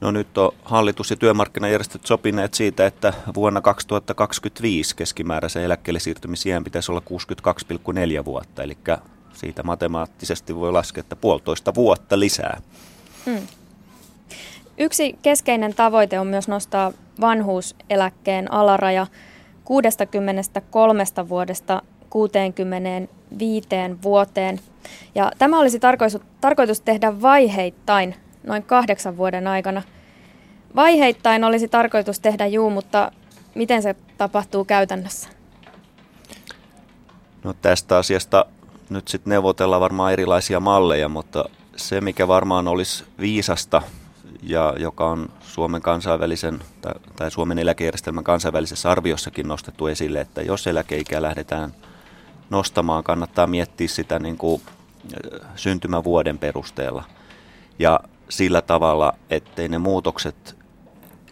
No 0.00 0.10
nyt 0.10 0.38
on 0.38 0.52
hallitus 0.64 1.10
ja 1.10 1.16
työmarkkinajärjestöt 1.16 2.06
sopineet 2.06 2.54
siitä, 2.54 2.86
että 2.86 3.12
vuonna 3.34 3.60
2025 3.60 4.96
keskimääräisen 4.96 5.62
eläkkeelle 5.62 6.00
siirtymisiän 6.00 6.64
pitäisi 6.64 6.92
olla 6.92 7.02
62,4 8.20 8.24
vuotta, 8.24 8.62
eli 8.62 8.78
siitä 9.32 9.62
matemaattisesti 9.62 10.56
voi 10.56 10.72
laskea, 10.72 11.00
että 11.00 11.16
puolitoista 11.16 11.74
vuotta 11.74 12.20
lisää. 12.20 12.60
Hmm. 13.26 13.46
Yksi 14.78 15.18
keskeinen 15.22 15.74
tavoite 15.74 16.20
on 16.20 16.26
myös 16.26 16.48
nostaa 16.48 16.92
vanhuuseläkkeen 17.20 18.52
alaraja 18.52 19.06
63 19.64 21.04
vuodesta 21.28 21.82
65 22.10 23.68
vuoteen. 24.02 24.60
Ja 25.14 25.32
tämä 25.38 25.58
olisi 25.58 25.80
tarkoitus 26.40 26.80
tehdä 26.80 27.22
vaiheittain 27.22 28.14
noin 28.46 28.62
kahdeksan 28.62 29.16
vuoden 29.16 29.46
aikana. 29.46 29.82
Vaiheittain 30.76 31.44
olisi 31.44 31.68
tarkoitus 31.68 32.20
tehdä 32.20 32.46
juu, 32.46 32.70
mutta 32.70 33.12
miten 33.54 33.82
se 33.82 33.96
tapahtuu 34.18 34.64
käytännössä? 34.64 35.28
No 37.44 37.54
tästä 37.62 37.96
asiasta 37.96 38.46
nyt 38.90 39.08
sitten 39.08 39.30
neuvotellaan 39.30 39.80
varmaan 39.80 40.12
erilaisia 40.12 40.60
malleja, 40.60 41.08
mutta 41.08 41.44
se 41.76 42.00
mikä 42.00 42.28
varmaan 42.28 42.68
olisi 42.68 43.04
viisasta 43.20 43.82
ja 44.42 44.74
joka 44.78 45.06
on 45.06 45.28
Suomen 45.40 45.82
kansainvälisen 45.82 46.58
tai, 46.80 46.94
tai 47.16 47.30
Suomen 47.30 47.58
eläkejärjestelmän 47.58 48.24
kansainvälisessä 48.24 48.90
arviossakin 48.90 49.48
nostettu 49.48 49.86
esille, 49.86 50.20
että 50.20 50.42
jos 50.42 50.66
eläkeikää 50.66 51.22
lähdetään 51.22 51.72
nostamaan, 52.50 53.04
kannattaa 53.04 53.46
miettiä 53.46 53.88
sitä 53.88 54.18
niin 54.18 54.38
kuin 54.38 54.62
syntymävuoden 55.56 56.38
perusteella. 56.38 57.04
Ja 57.78 58.00
sillä 58.28 58.62
tavalla, 58.62 59.12
ettei 59.30 59.68
ne 59.68 59.78
muutokset 59.78 60.56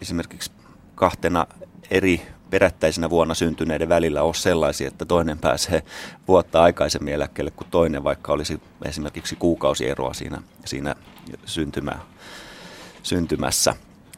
esimerkiksi 0.01 0.51
kahtena 0.95 1.47
eri 1.91 2.21
perättäisenä 2.49 3.09
vuonna 3.09 3.33
syntyneiden 3.33 3.89
välillä 3.89 4.21
ole 4.21 4.33
sellaisia, 4.33 4.87
että 4.87 5.05
toinen 5.05 5.39
pääsee 5.39 5.83
vuotta 6.27 6.63
aikaisemmin 6.63 7.13
eläkkeelle 7.13 7.51
kuin 7.51 7.67
toinen, 7.71 8.03
vaikka 8.03 8.33
olisi 8.33 8.61
esimerkiksi 8.85 9.35
kuukausieroa 9.35 10.13
siinä, 10.13 10.41
siinä 10.65 10.95
syntymä, 11.45 11.99
syntymässä. 13.03 13.75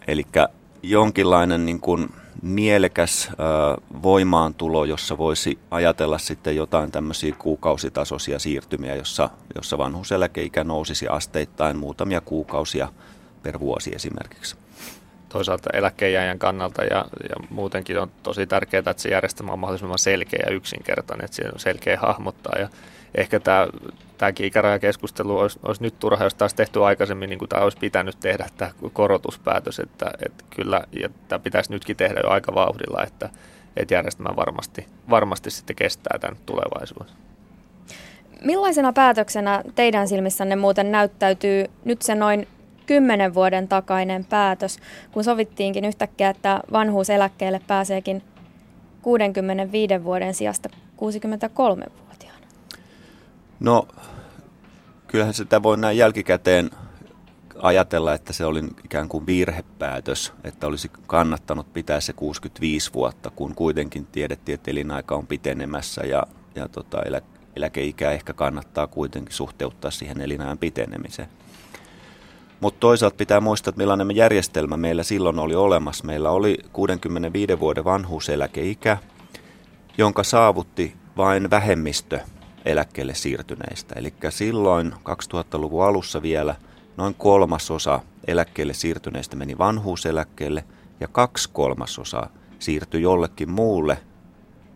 Eli 0.08 0.26
jonkinlainen 0.84 1.66
niin 1.66 1.80
kuin 1.80 2.10
mielekäs 2.42 3.30
voimaantulo, 4.04 4.86
jossa 4.86 5.18
voisi 5.18 5.60
ajatella 5.72 6.18
sitten 6.18 6.56
jotain 6.56 6.92
tämmöisiä 6.92 7.36
kuukausitasoisia 7.40 8.40
siirtymiä, 8.40 8.96
jossa, 8.96 9.30
jossa 9.56 9.78
vanhuuseläkeikä 9.78 10.64
nousisi 10.64 11.08
asteittain 11.08 11.78
muutamia 11.78 12.22
kuukausia 12.22 12.88
per 13.44 13.60
vuosi 13.60 13.92
esimerkiksi. 13.96 14.56
Toisaalta 15.30 15.70
eläkkeijäjän 15.74 16.40
kannalta 16.40 16.84
ja, 16.84 17.06
ja 17.30 17.36
muutenkin 17.50 18.00
on 18.00 18.12
tosi 18.24 18.48
tärkeää, 18.48 18.80
että 18.80 19.02
se 19.02 19.10
järjestelmä 19.10 19.52
on 19.52 19.60
mahdollisimman 19.60 20.00
selkeä 20.00 20.40
ja 20.46 20.56
yksinkertainen, 20.56 21.26
että 21.26 21.36
se 21.36 21.44
on 21.54 21.60
selkeä 21.60 21.98
hahmottaa 22.02 22.54
ja 22.60 22.70
ehkä 23.16 23.40
tämä, 23.40 23.68
tämäkin 24.20 24.46
ikärajakeskustelu 24.46 25.38
olisi, 25.38 25.60
olisi 25.64 25.82
nyt 25.82 26.00
turha, 26.00 26.24
jos 26.24 26.34
taas 26.34 26.54
tehty 26.54 26.86
aikaisemmin, 26.86 27.30
niin 27.30 27.40
kuin 27.40 27.50
tämä 27.50 27.64
olisi 27.64 27.78
pitänyt 27.78 28.20
tehdä 28.20 28.48
tämä 28.58 28.72
korotuspäätös, 28.94 29.80
että, 29.80 30.12
että 30.26 30.44
kyllä, 30.50 30.82
ja 31.02 31.10
tämä 31.28 31.40
pitäisi 31.40 31.72
nytkin 31.72 31.98
tehdä 31.98 32.20
jo 32.24 32.30
aika 32.30 32.56
vauhdilla, 32.56 33.04
että, 33.04 33.30
että 33.78 33.94
järjestelmä 33.94 34.36
varmasti, 34.36 34.86
varmasti 35.10 35.52
sitten 35.52 35.76
kestää 35.76 36.20
tämän 36.20 36.38
tulevaisuuden. 36.46 37.14
Millaisena 38.44 38.94
päätöksenä 38.94 39.64
teidän 39.76 40.08
silmissänne 40.08 40.56
muuten 40.56 40.92
näyttäytyy 40.92 41.66
nyt 41.86 42.02
se 42.02 42.16
noin 42.16 42.48
kymmenen 42.86 43.34
vuoden 43.34 43.68
takainen 43.68 44.26
päätös, 44.26 44.80
kun 45.12 45.24
sovittiinkin 45.24 45.86
yhtäkkiä, 45.86 46.30
että 46.30 46.60
vanhuuseläkkeelle 46.72 47.62
pääseekin 47.68 48.24
65 49.02 50.04
vuoden 50.04 50.34
sijasta 50.34 50.70
63 50.98 51.86
vuotta? 51.86 52.09
No, 53.60 53.88
kyllähän 55.08 55.34
sitä 55.34 55.64
voi 55.64 55.78
näin 55.78 55.98
jälkikäteen 55.98 56.70
ajatella, 57.62 58.14
että 58.14 58.34
se 58.34 58.46
oli 58.46 58.64
ikään 58.86 59.10
kuin 59.10 59.26
virhepäätös, 59.26 60.34
että 60.44 60.68
olisi 60.68 60.92
kannattanut 61.08 61.74
pitää 61.74 62.00
se 62.00 62.14
65 62.14 62.94
vuotta, 62.94 63.30
kun 63.30 63.56
kuitenkin 63.56 64.06
tiedettiin, 64.06 64.54
että 64.54 64.72
elinaika 64.72 65.16
on 65.16 65.28
pitenemässä 65.28 66.02
ja, 66.02 66.24
ja 66.56 66.70
tota, 66.70 67.02
elä, 67.02 67.22
eläkeikä 67.56 68.12
ehkä 68.12 68.34
kannattaa 68.34 68.88
kuitenkin 68.88 69.34
suhteuttaa 69.34 69.92
siihen 69.92 70.22
elinajan 70.22 70.58
pitenemiseen. 70.58 71.30
Mutta 72.60 72.80
toisaalta 72.80 73.16
pitää 73.16 73.40
muistaa, 73.40 73.70
että 73.70 73.78
millainen 73.78 74.16
järjestelmä 74.16 74.78
meillä 74.78 75.04
silloin 75.04 75.40
oli 75.40 75.56
olemassa. 75.56 76.06
Meillä 76.06 76.32
oli 76.32 76.58
65 76.74 77.60
vuoden 77.60 77.86
vanhuuseläkeikä, 77.86 78.98
jonka 79.98 80.24
saavutti 80.24 80.96
vain 81.18 81.50
vähemmistö 81.50 82.20
eläkkeelle 82.72 83.16
siirtyneistä. 83.16 83.96
Eli 83.98 84.14
silloin 84.30 84.94
2000-luvun 84.94 85.86
alussa 85.86 86.22
vielä 86.22 86.56
noin 86.98 87.16
kolmasosa 87.16 88.00
eläkkeelle 88.28 88.74
siirtyneistä 88.74 89.36
meni 89.36 89.58
vanhuuseläkkeelle 89.58 90.64
ja 91.00 91.08
kaksi 91.08 91.50
kolmasosaa 91.54 92.30
siirtyi 92.60 93.02
jollekin 93.02 93.50
muulle 93.50 93.98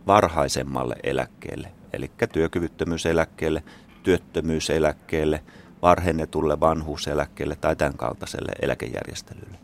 varhaisemmalle 0.08 0.96
eläkkeelle, 1.04 1.72
eli 1.94 2.12
työkyvyttömyyseläkkeelle, 2.34 3.64
työttömyyseläkkeelle, 4.04 5.44
varhennetulle 5.82 6.60
vanhuuseläkkeelle 6.60 7.56
tai 7.56 7.76
tämän 7.76 7.98
kaltaiselle 7.98 8.52
eläkejärjestelylle. 8.62 9.58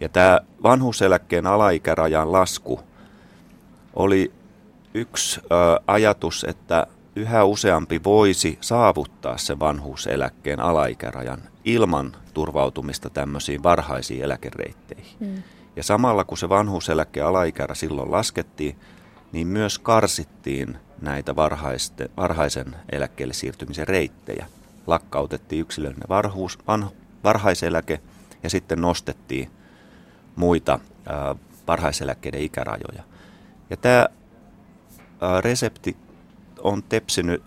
Ja 0.00 0.08
tämä 0.08 0.40
vanhuuseläkkeen 0.62 1.46
alaikärajan 1.46 2.32
lasku 2.32 2.80
oli 3.94 4.32
yksi 4.94 5.40
ö, 5.40 5.44
ajatus, 5.86 6.44
että 6.48 6.86
yhä 7.18 7.44
useampi 7.44 8.00
voisi 8.04 8.58
saavuttaa 8.60 9.36
sen 9.36 9.60
vanhuuseläkkeen 9.60 10.60
alaikärajan 10.60 11.40
ilman 11.64 12.16
turvautumista 12.34 13.10
tämmöisiin 13.10 13.62
varhaisiin 13.62 14.22
eläkereitteihin. 14.22 15.16
Mm. 15.20 15.42
Ja 15.76 15.82
samalla 15.82 16.24
kun 16.24 16.38
se 16.38 16.48
vanhuuseläkkeen 16.48 17.26
alaikärä 17.26 17.74
silloin 17.74 18.10
laskettiin, 18.10 18.78
niin 19.32 19.46
myös 19.46 19.78
karsittiin 19.78 20.78
näitä 21.02 21.36
varhaiste, 21.36 22.10
varhaisen 22.16 22.76
eläkkeelle 22.92 23.34
siirtymisen 23.34 23.88
reittejä. 23.88 24.46
Lakkautettiin 24.86 25.60
yksilöllinen 25.60 26.08
varhuus, 26.08 26.58
van, 26.66 26.90
varhaiseläke 27.24 28.00
ja 28.42 28.50
sitten 28.50 28.80
nostettiin 28.80 29.50
muita 30.36 30.80
ää, 31.06 31.34
varhaiseläkkeiden 31.66 32.40
ikärajoja. 32.40 33.02
Ja 33.70 33.76
tämä 33.76 34.06
ää, 35.20 35.40
resepti 35.40 35.96
on 36.62 36.82
tepsinyt 36.82 37.42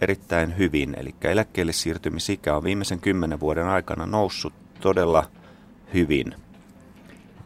erittäin 0.00 0.58
hyvin, 0.58 0.94
eli 0.98 1.14
eläkkeelle 1.22 1.72
siirtymisikä 1.72 2.56
on 2.56 2.64
viimeisen 2.64 3.00
kymmenen 3.00 3.40
vuoden 3.40 3.66
aikana 3.66 4.06
noussut 4.06 4.52
todella 4.80 5.30
hyvin. 5.94 6.34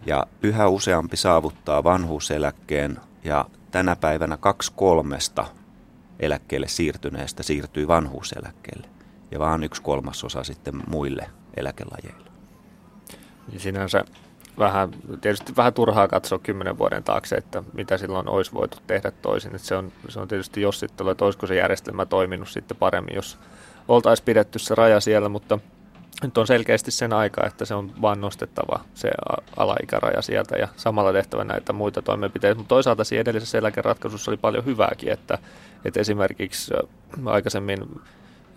Ja 0.06 0.26
yhä 0.42 0.68
useampi 0.68 1.16
saavuttaa 1.16 1.84
vanhuuseläkkeen 1.84 2.98
ja 3.24 3.46
tänä 3.70 3.96
päivänä 3.96 4.36
kaksi 4.36 4.72
kolmesta 4.76 5.46
eläkkeelle 6.20 6.68
siirtyneestä 6.68 7.42
siirtyy 7.42 7.88
vanhuuseläkkeelle 7.88 8.88
ja 9.30 9.38
vaan 9.38 9.64
yksi 9.64 9.82
kolmasosa 9.82 10.44
sitten 10.44 10.82
muille 10.86 11.30
eläkelajeille. 11.56 12.30
Sinänsä 13.56 14.04
vähän, 14.58 14.90
tietysti 15.20 15.52
vähän 15.56 15.74
turhaa 15.74 16.08
katsoa 16.08 16.38
kymmenen 16.38 16.78
vuoden 16.78 17.04
taakse, 17.04 17.36
että 17.36 17.62
mitä 17.72 17.98
silloin 17.98 18.28
olisi 18.28 18.52
voitu 18.52 18.76
tehdä 18.86 19.10
toisin. 19.22 19.54
Että 19.54 19.68
se, 19.68 19.76
on, 19.76 19.92
se 20.08 20.20
on 20.20 20.28
tietysti 20.28 20.60
jos 20.60 20.80
sitten 20.80 21.08
että 21.08 21.24
olisiko 21.24 21.46
se 21.46 21.54
järjestelmä 21.54 22.06
toiminut 22.06 22.48
sitten 22.48 22.76
paremmin, 22.76 23.14
jos 23.14 23.38
oltaisiin 23.88 24.24
pidetty 24.24 24.58
se 24.58 24.74
raja 24.74 25.00
siellä, 25.00 25.28
mutta 25.28 25.58
nyt 26.22 26.38
on 26.38 26.46
selkeästi 26.46 26.90
sen 26.90 27.12
aika, 27.12 27.46
että 27.46 27.64
se 27.64 27.74
on 27.74 27.92
vaan 28.02 28.20
nostettava 28.20 28.80
se 28.94 29.10
alaikäraja 29.56 30.22
sieltä 30.22 30.56
ja 30.56 30.68
samalla 30.76 31.12
tehtävä 31.12 31.44
näitä 31.44 31.72
muita 31.72 32.02
toimenpiteitä. 32.02 32.54
Mutta 32.54 32.68
toisaalta 32.68 33.04
siinä 33.04 33.20
edellisessä 33.20 33.58
eläkeratkaisussa 33.58 34.30
oli 34.30 34.36
paljon 34.36 34.64
hyvääkin, 34.64 35.12
että, 35.12 35.38
että 35.84 36.00
esimerkiksi 36.00 36.74
aikaisemmin 37.26 37.78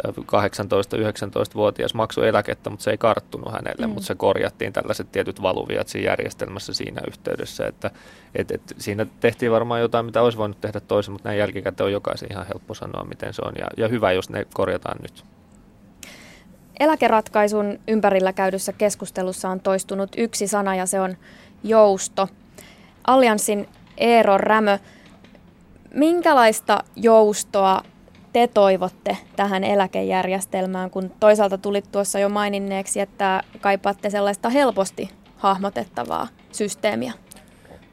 18-19-vuotias 0.07 1.93
maksoi 1.93 2.27
eläkettä, 2.27 2.69
mutta 2.69 2.83
se 2.83 2.91
ei 2.91 2.97
karttunut 2.97 3.53
hänelle, 3.53 3.87
mm. 3.87 3.93
mutta 3.93 4.07
se 4.07 4.15
korjattiin 4.15 4.73
tällaiset 4.73 5.11
tietyt 5.11 5.41
valuviat 5.41 5.87
siinä 5.87 6.11
järjestelmässä 6.11 6.73
siinä 6.73 7.01
yhteydessä, 7.07 7.67
että 7.67 7.91
et, 8.35 8.51
et, 8.51 8.61
siinä 8.77 9.05
tehtiin 9.19 9.51
varmaan 9.51 9.81
jotain, 9.81 10.05
mitä 10.05 10.21
olisi 10.21 10.37
voinut 10.37 10.61
tehdä 10.61 10.79
toisin, 10.79 11.11
mutta 11.11 11.29
näin 11.29 11.39
jälkikäteen 11.39 11.85
on 11.85 11.91
jokaisen 11.91 12.31
ihan 12.31 12.47
helppo 12.47 12.73
sanoa, 12.73 13.03
miten 13.03 13.33
se 13.33 13.41
on, 13.45 13.53
ja, 13.59 13.67
ja 13.77 13.87
hyvä, 13.87 14.11
jos 14.11 14.29
ne 14.29 14.45
korjataan 14.53 14.97
nyt. 15.01 15.23
Eläkeratkaisun 16.79 17.79
ympärillä 17.87 18.33
käydyssä 18.33 18.73
keskustelussa 18.73 19.49
on 19.49 19.59
toistunut 19.59 20.11
yksi 20.17 20.47
sana, 20.47 20.75
ja 20.75 20.85
se 20.85 20.99
on 20.99 21.17
jousto. 21.63 22.29
Allianssin 23.07 23.67
Eero 23.97 24.37
Rämö, 24.37 24.77
minkälaista 25.93 26.83
joustoa 26.95 27.81
te 28.33 28.47
toivotte 28.47 29.17
tähän 29.35 29.63
eläkejärjestelmään, 29.63 30.89
kun 30.89 31.11
toisaalta 31.19 31.57
tulit 31.57 31.91
tuossa 31.91 32.19
jo 32.19 32.29
maininneeksi, 32.29 32.99
että 32.99 33.43
kaipaatte 33.61 34.09
sellaista 34.09 34.49
helposti 34.49 35.09
hahmotettavaa 35.37 36.27
systeemiä? 36.51 37.13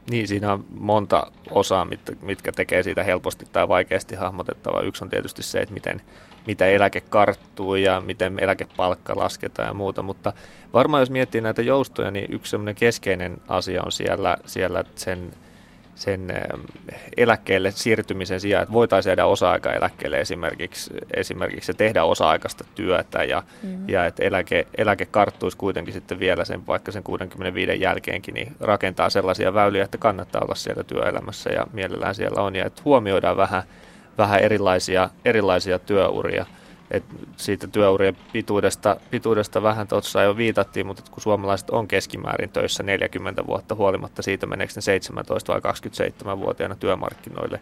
Niin, 0.09 0.27
siinä 0.27 0.53
on 0.53 0.65
monta 0.79 1.31
osaa, 1.51 1.87
mitkä 2.21 2.51
tekee 2.51 2.83
siitä 2.83 3.03
helposti 3.03 3.45
tai 3.51 3.67
vaikeasti 3.67 4.15
hahmotettavaa. 4.15 4.81
Yksi 4.81 5.03
on 5.03 5.09
tietysti 5.09 5.43
se, 5.43 5.59
että 5.59 5.73
miten, 5.73 6.01
mitä 6.47 6.65
eläke 6.65 7.01
karttuu 7.01 7.75
ja 7.75 8.01
miten 8.01 8.39
eläkepalkka 8.39 9.15
lasketaan 9.15 9.67
ja 9.67 9.73
muuta, 9.73 10.01
mutta 10.01 10.33
varmaan 10.73 11.01
jos 11.01 11.09
miettii 11.09 11.41
näitä 11.41 11.61
joustoja, 11.61 12.11
niin 12.11 12.33
yksi 12.33 12.57
keskeinen 12.75 13.37
asia 13.47 13.83
on 13.83 13.91
siellä, 13.91 14.37
siellä 14.45 14.83
sen 14.95 15.31
sen 15.99 16.31
ähm, 16.31 16.61
eläkkeelle 17.17 17.71
siirtymisen 17.71 18.39
sijaan, 18.39 18.63
että 18.63 18.73
voitaisiin 18.73 19.11
jäädä 19.11 19.25
osa-aikaeläkkeelle 19.25 20.19
esimerkiksi, 20.19 20.93
esimerkiksi 21.13 21.71
ja 21.71 21.75
tehdä 21.75 22.03
osa-aikaista 22.03 22.63
työtä 22.75 23.23
ja, 23.23 23.43
mm-hmm. 23.63 23.89
ja 23.89 24.05
että 24.05 24.23
eläke, 24.23 24.67
eläke 24.77 25.05
karttuisi 25.05 25.57
kuitenkin 25.57 25.93
sitten 25.93 26.19
vielä 26.19 26.45
sen 26.45 26.67
vaikka 26.67 26.91
sen 26.91 27.03
65 27.03 27.81
jälkeenkin, 27.81 28.33
niin 28.33 28.55
rakentaa 28.59 29.09
sellaisia 29.09 29.53
väyliä, 29.53 29.83
että 29.83 29.97
kannattaa 29.97 30.41
olla 30.41 30.55
siellä 30.55 30.83
työelämässä 30.83 31.49
ja 31.49 31.67
mielellään 31.73 32.15
siellä 32.15 32.41
on 32.41 32.55
ja 32.55 32.65
että 32.65 32.81
huomioidaan 32.85 33.37
vähän, 33.37 33.63
vähän 34.17 34.39
erilaisia, 34.39 35.09
erilaisia 35.25 35.79
työuria– 35.79 36.45
et 36.91 37.03
siitä 37.37 37.67
työurien 37.67 38.17
pituudesta, 38.33 38.97
pituudesta 39.09 39.63
vähän 39.63 39.87
tuossa 39.87 40.21
jo 40.21 40.37
viitattiin, 40.37 40.85
mutta 40.85 41.03
kun 41.11 41.23
suomalaiset 41.23 41.69
on 41.69 41.87
keskimäärin 41.87 42.49
töissä 42.49 42.83
40 42.83 43.47
vuotta 43.47 43.75
huolimatta 43.75 44.21
siitä, 44.21 44.45
meneekö 44.45 44.73
ne 44.75 44.81
17 44.81 45.53
vai 45.53 45.61
27-vuotiaana 45.61 46.75
työmarkkinoille. 46.75 47.59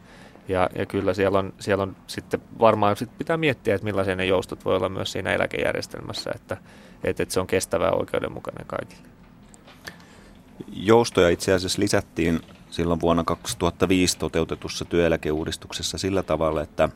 Ja, 0.48 0.70
ja 0.76 0.86
kyllä 0.86 1.14
siellä 1.14 1.40
on, 1.40 1.54
siellä 1.60 1.84
on 1.84 1.96
sitten 2.08 2.42
varmaan 2.60 2.98
sit 2.98 3.18
pitää 3.18 3.38
miettiä, 3.38 3.76
että 3.76 3.86
millaisia 3.86 4.16
ne 4.16 4.26
joustot 4.26 4.66
voi 4.66 4.76
olla 4.76 4.90
myös 4.90 5.12
siinä 5.12 5.34
eläkejärjestelmässä, 5.34 6.32
että, 6.36 6.58
että, 7.04 7.24
että 7.24 7.34
se 7.34 7.40
on 7.40 7.48
kestävä 7.48 7.86
ja 7.86 7.92
oikeudenmukainen 7.92 8.68
kaikille. 8.68 9.04
Joustoja 10.74 11.30
itse 11.30 11.54
asiassa 11.54 11.82
lisättiin 11.82 12.42
silloin 12.70 13.02
vuonna 13.02 13.24
2005 13.24 14.18
toteutetussa 14.18 14.86
työeläkeuudistuksessa 14.86 15.98
sillä 15.98 16.24
tavalla, 16.24 16.62
että 16.62 16.90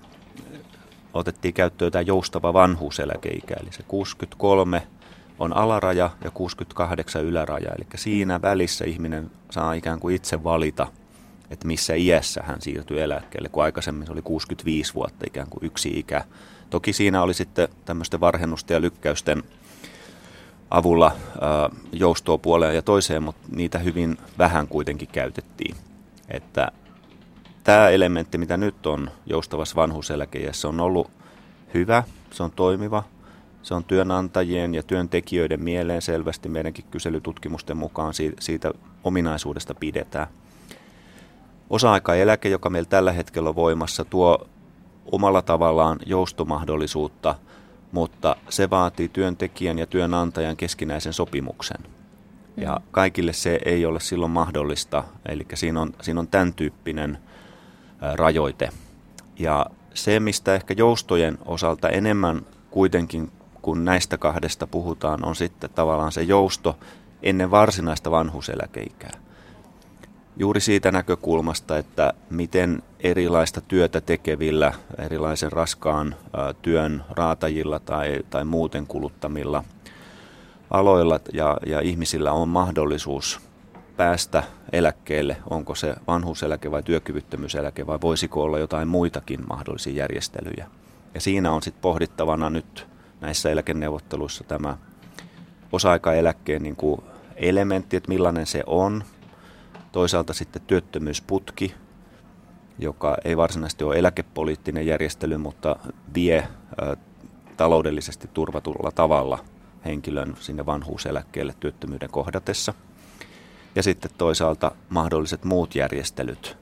otettiin 1.14 1.54
käyttöön 1.54 1.92
tämä 1.92 2.02
joustava 2.02 2.54
vanhuuseläkeikä, 2.54 3.56
eli 3.62 3.72
se 3.72 3.84
63 3.88 4.88
on 5.40 5.58
alaraja 5.58 6.10
ja 6.24 6.32
68 6.32 7.26
yläraja, 7.26 7.72
eli 7.78 7.88
siinä 7.96 8.42
välissä 8.42 8.86
ihminen 8.86 9.32
saa 9.52 9.74
ikään 9.74 10.00
kuin 10.00 10.16
itse 10.16 10.44
valita, 10.44 10.88
että 11.50 11.68
missä 11.68 11.94
iässä 11.94 12.42
hän 12.46 12.62
siirtyy 12.62 13.02
eläkkeelle, 13.02 13.50
kun 13.50 13.64
aikaisemmin 13.64 14.06
se 14.06 14.14
oli 14.14 14.22
65 14.22 14.94
vuotta 14.94 15.26
ikään 15.28 15.48
kuin 15.50 15.66
yksi 15.66 16.00
ikä. 16.00 16.24
Toki 16.70 16.94
siinä 16.94 17.22
oli 17.22 17.34
sitten 17.34 17.68
tämmöisten 17.86 18.20
varhennusten 18.20 18.76
ja 18.76 18.82
lykkäysten 18.82 19.44
avulla 20.70 21.12
joustoa 21.92 22.38
puoleen 22.38 22.76
ja 22.76 22.82
toiseen, 22.82 23.24
mutta 23.24 23.48
niitä 23.56 23.80
hyvin 23.80 24.18
vähän 24.38 24.68
kuitenkin 24.68 25.08
käytettiin. 25.08 25.76
Että 26.30 26.72
tämä 27.64 27.90
elementti, 27.90 28.38
mitä 28.38 28.58
nyt 28.58 28.86
on 28.86 29.12
joustavassa 29.26 29.76
vanhuuseläkeiässä, 29.76 30.68
on 30.68 30.80
ollut 30.80 31.12
hyvä, 31.74 32.04
se 32.32 32.44
on 32.44 32.52
toimiva, 32.52 33.04
se 33.64 33.74
on 33.74 33.84
työnantajien 33.84 34.76
ja 34.76 34.84
työntekijöiden 34.84 35.64
mieleen 35.64 36.02
selvästi 36.02 36.50
meidänkin 36.50 36.86
kyselytutkimusten 36.92 37.78
mukaan 37.78 38.14
siitä 38.40 38.72
ominaisuudesta 39.04 39.76
pidetään. 39.76 40.28
Osa-aikaeläke, 41.70 42.50
joka 42.50 42.70
meillä 42.70 42.90
tällä 42.90 43.12
hetkellä 43.12 43.50
on 43.50 43.56
voimassa, 43.56 44.06
tuo 44.06 44.48
omalla 45.12 45.42
tavallaan 45.42 46.00
joustomahdollisuutta, 46.06 47.36
mutta 47.92 48.36
se 48.50 48.70
vaatii 48.70 49.10
työntekijän 49.10 49.80
ja 49.80 49.88
työnantajan 49.88 50.58
keskinäisen 50.58 51.14
sopimuksen. 51.14 51.78
Ja 52.58 52.76
mm. 52.76 52.84
kaikille 52.92 53.34
se 53.34 53.60
ei 53.66 53.86
ole 53.86 54.00
silloin 54.00 54.32
mahdollista, 54.32 55.04
eli 55.26 55.46
siinä 55.54 55.82
on, 55.82 55.94
siinä 56.02 56.20
on 56.20 56.28
tämän 56.28 56.54
tyyppinen– 56.54 57.18
rajoite. 58.02 58.70
Ja 59.40 59.66
se, 59.94 60.20
mistä 60.20 60.56
ehkä 60.56 60.74
joustojen 60.78 61.38
osalta 61.46 61.90
enemmän 61.90 62.42
kuitenkin, 62.72 63.32
kun 63.62 63.86
näistä 63.86 64.18
kahdesta 64.18 64.68
puhutaan, 64.68 65.26
on 65.26 65.36
sitten 65.36 65.70
tavallaan 65.76 66.12
se 66.12 66.22
jousto 66.22 66.78
ennen 67.24 67.52
varsinaista 67.52 68.12
vanhuseläkeikää. 68.12 69.12
Juuri 70.38 70.62
siitä 70.62 70.92
näkökulmasta, 70.92 71.78
että 71.78 72.14
miten 72.30 72.84
erilaista 73.00 73.62
työtä 73.62 74.02
tekevillä, 74.02 74.74
erilaisen 74.98 75.52
raskaan 75.52 76.16
työn 76.62 77.04
raatajilla 77.10 77.80
tai, 77.80 78.20
tai 78.30 78.46
muuten 78.46 78.88
kuluttamilla 78.88 79.64
aloilla 80.70 81.20
ja, 81.34 81.58
ja 81.66 81.80
ihmisillä 81.80 82.32
on 82.32 82.50
mahdollisuus 82.50 83.51
päästä 84.02 84.44
eläkkeelle, 84.72 85.38
onko 85.50 85.76
se 85.76 85.96
vanhuuseläke 86.08 86.72
vai 86.72 86.84
työkyvyttömyyseläke 86.84 87.88
vai 87.88 87.98
voisiko 88.02 88.44
olla 88.44 88.60
jotain 88.60 88.88
muitakin 88.88 89.40
mahdollisia 89.48 89.94
järjestelyjä. 89.94 90.68
Ja 91.14 91.22
siinä 91.22 91.52
on 91.52 91.64
sitten 91.64 91.82
pohdittavana 91.82 92.50
nyt 92.50 92.88
näissä 93.22 93.50
eläkeneuvotteluissa 93.50 94.44
tämä 94.44 94.78
osa-aikaeläkkeen 95.72 96.64
niin 96.64 96.76
kuin 96.76 97.02
elementti, 97.36 97.98
että 97.98 98.10
millainen 98.10 98.46
se 98.46 98.64
on. 98.68 99.04
Toisaalta 99.92 100.34
sitten 100.34 100.62
työttömyysputki, 100.68 101.76
joka 102.80 103.18
ei 103.26 103.38
varsinaisesti 103.38 103.84
ole 103.84 104.00
eläkepoliittinen 104.00 104.86
järjestely, 104.86 105.38
mutta 105.38 105.76
vie 106.14 106.38
ä, 106.38 106.98
taloudellisesti 107.58 108.30
turvatulla 108.34 108.92
tavalla 108.92 109.40
henkilön 109.86 110.36
sinne 110.40 110.66
vanhuuseläkkeelle 110.66 111.56
työttömyyden 111.60 112.10
kohdatessa– 112.10 112.74
ja 113.76 113.84
sitten 113.84 114.12
toisaalta 114.18 114.72
mahdolliset 114.90 115.44
muut 115.44 115.76
järjestelyt, 115.76 116.58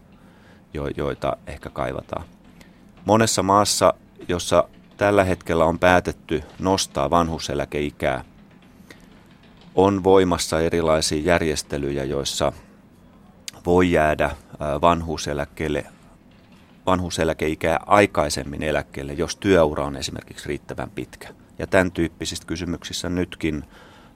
joita 0.98 1.38
ehkä 1.48 1.69
kaivataan. 1.69 2.26
Monessa 3.06 3.43
maassa, 3.43 3.93
jossa 4.28 4.63
tällä 4.98 5.24
hetkellä 5.24 5.65
on 5.65 5.80
päätetty 5.80 6.43
nostaa 6.60 7.10
vanhuseläkeikää, 7.10 8.24
on 9.76 10.04
voimassa 10.04 10.62
erilaisia 10.62 11.22
järjestelyjä, 11.22 12.04
joissa 12.04 12.52
voi 13.65 13.91
jäädä 13.91 14.36
vanhuuseläkkeelle 14.82 15.86
vanhuuseläkeikää 16.86 17.80
aikaisemmin 17.86 18.63
eläkkeelle, 18.63 19.13
jos 19.13 19.36
työura 19.36 19.86
on 19.86 19.95
esimerkiksi 19.95 20.48
riittävän 20.48 20.89
pitkä. 20.89 21.30
Ja 21.60 21.67
tämän 21.67 21.91
tyyppisistä 21.91 22.45
kysymyksissä 22.45 23.10
nytkin 23.10 23.63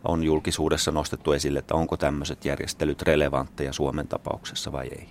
on 0.04 0.24
julkisuudessa 0.24 0.92
nostettu 0.92 1.32
esille, 1.32 1.60
että 1.60 1.76
onko 1.76 1.98
tämmöiset 1.98 2.46
järjestelyt 2.46 3.02
relevantteja 3.02 3.74
Suomen 3.74 4.08
tapauksessa 4.08 4.72
vai 4.72 4.88
ei. 4.88 5.10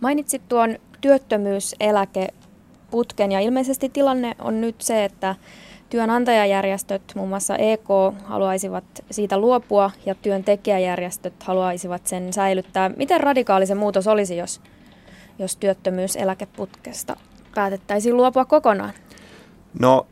Mainitsit 0.00 0.48
tuon 0.48 0.78
työttömyyseläkeputken 1.00 3.32
ja 3.32 3.40
ilmeisesti 3.40 3.88
tilanne 3.88 4.36
on 4.38 4.60
nyt 4.60 4.80
se, 4.80 5.04
että 5.04 5.34
työnantajajärjestöt, 5.90 7.02
muun 7.14 7.28
muassa 7.28 7.56
EK, 7.56 7.88
haluaisivat 8.24 8.84
siitä 9.10 9.38
luopua 9.38 9.90
ja 10.06 10.14
työntekijäjärjestöt 10.14 11.42
haluaisivat 11.42 12.06
sen 12.06 12.32
säilyttää. 12.32 12.90
Miten 12.96 13.20
radikaali 13.20 13.66
se 13.66 13.74
muutos 13.74 14.06
olisi, 14.06 14.36
jos, 14.36 14.60
jos 15.38 15.56
työttömyyseläkeputkesta 15.56 17.16
päätettäisiin 17.54 18.16
luopua 18.16 18.44
kokonaan? 18.44 18.92
No, 19.80 20.06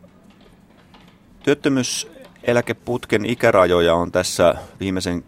työttömyys 1.43 2.11
eläkeputken 2.45 3.27
ikärajoja 3.27 3.95
on 3.95 4.13
tässä 4.13 4.55
viimeisen 4.81 5.25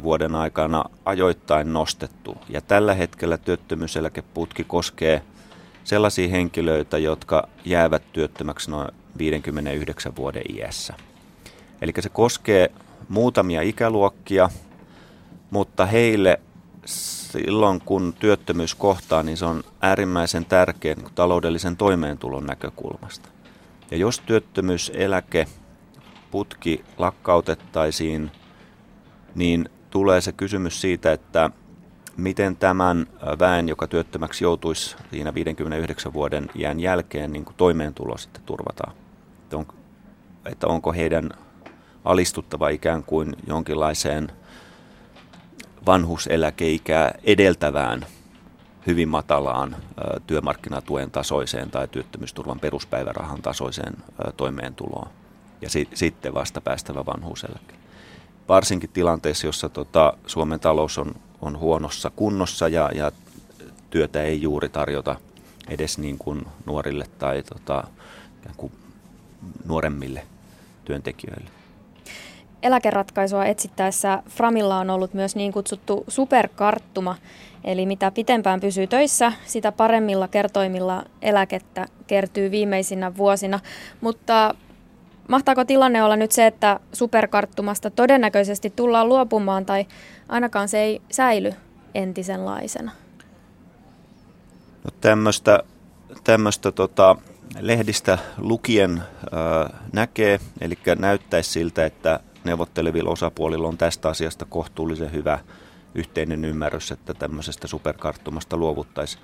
10-15 0.00 0.02
vuoden 0.02 0.34
aikana 0.34 0.84
ajoittain 1.04 1.72
nostettu. 1.72 2.36
Ja 2.48 2.60
tällä 2.60 2.94
hetkellä 2.94 3.38
työttömyyseläkeputki 3.38 4.64
koskee 4.64 5.22
sellaisia 5.84 6.28
henkilöitä, 6.28 6.98
jotka 6.98 7.48
jäävät 7.64 8.02
työttömäksi 8.12 8.70
noin 8.70 8.88
59 9.18 10.16
vuoden 10.16 10.42
iässä. 10.56 10.94
Eli 11.82 11.92
se 12.00 12.08
koskee 12.08 12.70
muutamia 13.08 13.62
ikäluokkia, 13.62 14.50
mutta 15.50 15.86
heille 15.86 16.40
silloin 16.84 17.80
kun 17.80 18.14
työttömyys 18.18 18.74
kohtaa, 18.74 19.22
niin 19.22 19.36
se 19.36 19.44
on 19.44 19.64
äärimmäisen 19.80 20.44
tärkeä 20.44 20.94
niin 20.94 21.14
taloudellisen 21.14 21.76
toimeentulon 21.76 22.46
näkökulmasta. 22.46 23.28
Ja 23.90 23.96
jos 23.96 24.20
työttömyyseläke 24.20 25.46
putki 26.30 26.84
lakkautettaisiin, 26.98 28.30
niin 29.34 29.68
tulee 29.90 30.20
se 30.20 30.32
kysymys 30.32 30.80
siitä, 30.80 31.12
että 31.12 31.50
miten 32.16 32.56
tämän 32.56 33.06
väen, 33.38 33.68
joka 33.68 33.86
työttömäksi 33.86 34.44
joutuisi 34.44 34.96
siinä 35.10 35.34
59 35.34 36.12
vuoden 36.12 36.50
iän 36.54 36.80
jälkeen, 36.80 37.32
niin 37.32 37.44
kuin 37.44 37.56
toimeentulo 37.56 38.18
sitten 38.18 38.42
turvataan. 38.42 38.92
Että, 39.42 39.56
on, 39.56 39.66
että 40.46 40.66
onko 40.66 40.92
heidän 40.92 41.30
alistuttava 42.04 42.68
ikään 42.68 43.04
kuin 43.04 43.36
jonkinlaiseen 43.46 44.32
vanhuseläkeikää 45.86 47.14
edeltävään 47.24 48.06
hyvin 48.86 49.08
matalaan 49.08 49.76
työmarkkinatuen 50.26 51.10
tasoiseen 51.10 51.70
tai 51.70 51.88
työttömyysturvan 51.88 52.60
peruspäivärahan 52.60 53.42
tasoiseen 53.42 53.96
toimeentuloon 54.36 55.08
ja 55.60 55.70
si- 55.70 55.88
sitten 55.94 56.34
vasta 56.34 56.60
päästävä 56.60 57.06
vanhuuseläke. 57.06 57.74
Varsinkin 58.48 58.90
tilanteessa, 58.92 59.46
jossa 59.46 59.68
tota, 59.68 60.12
Suomen 60.26 60.60
talous 60.60 60.98
on, 60.98 61.14
on 61.42 61.58
huonossa 61.58 62.10
kunnossa 62.10 62.68
ja, 62.68 62.90
ja 62.94 63.12
työtä 63.90 64.22
ei 64.22 64.42
juuri 64.42 64.68
tarjota 64.68 65.16
edes 65.68 65.98
niin 65.98 66.18
kuin 66.18 66.46
nuorille 66.66 67.04
tai 67.18 67.42
tota, 67.42 67.84
kuin 68.56 68.72
nuoremmille 69.64 70.26
työntekijöille. 70.84 71.50
Eläkeratkaisua 72.62 73.44
etsittäessä 73.44 74.22
Framilla 74.28 74.78
on 74.78 74.90
ollut 74.90 75.14
myös 75.14 75.36
niin 75.36 75.52
kutsuttu 75.52 76.04
superkarttuma, 76.08 77.16
eli 77.66 77.86
mitä 77.86 78.10
pitempään 78.10 78.60
pysyy 78.60 78.86
töissä, 78.86 79.32
sitä 79.46 79.72
paremmilla 79.72 80.28
kertoimilla 80.28 81.04
eläkettä 81.22 81.86
kertyy 82.06 82.50
viimeisinä 82.50 83.16
vuosina. 83.16 83.60
Mutta 84.00 84.54
mahtaako 85.28 85.64
tilanne 85.64 86.02
olla 86.02 86.16
nyt 86.16 86.32
se, 86.32 86.46
että 86.46 86.80
superkarttumasta 86.92 87.90
todennäköisesti 87.90 88.72
tullaan 88.76 89.08
luopumaan 89.08 89.66
tai 89.66 89.86
ainakaan 90.28 90.68
se 90.68 90.78
ei 90.78 91.02
säily 91.10 91.52
entisenlaisena? 91.94 92.92
No 94.84 94.90
tämmöistä, 95.00 95.62
tämmöistä 96.24 96.72
tota, 96.72 97.16
lehdistä 97.60 98.18
lukien 98.38 99.02
äh, 99.02 99.80
näkee, 99.92 100.40
eli 100.60 100.78
näyttäisi 100.98 101.50
siltä, 101.50 101.86
että 101.86 102.20
neuvottelevilla 102.44 103.10
osapuolilla 103.10 103.68
on 103.68 103.78
tästä 103.78 104.08
asiasta 104.08 104.44
kohtuullisen 104.48 105.12
hyvä 105.12 105.38
yhteinen 105.94 106.44
ymmärrys, 106.44 106.90
että 106.90 107.14
tämmöisestä 107.14 107.66
superkarttumasta 107.66 108.56
luovuttaisiin. 108.56 109.22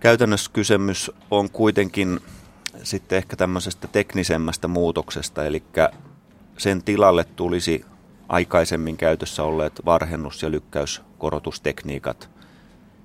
Käytännössä 0.00 0.50
kysymys 0.52 1.10
on 1.30 1.50
kuitenkin 1.50 2.20
sitten 2.82 3.18
ehkä 3.18 3.36
tämmöisestä 3.36 3.88
teknisemmästä 3.88 4.68
muutoksesta, 4.68 5.44
eli 5.44 5.62
sen 6.58 6.82
tilalle 6.82 7.24
tulisi 7.24 7.84
aikaisemmin 8.28 8.96
käytössä 8.96 9.42
olleet 9.42 9.80
varhennus- 9.84 10.42
ja 10.42 10.50
lykkäyskorotustekniikat, 10.50 12.30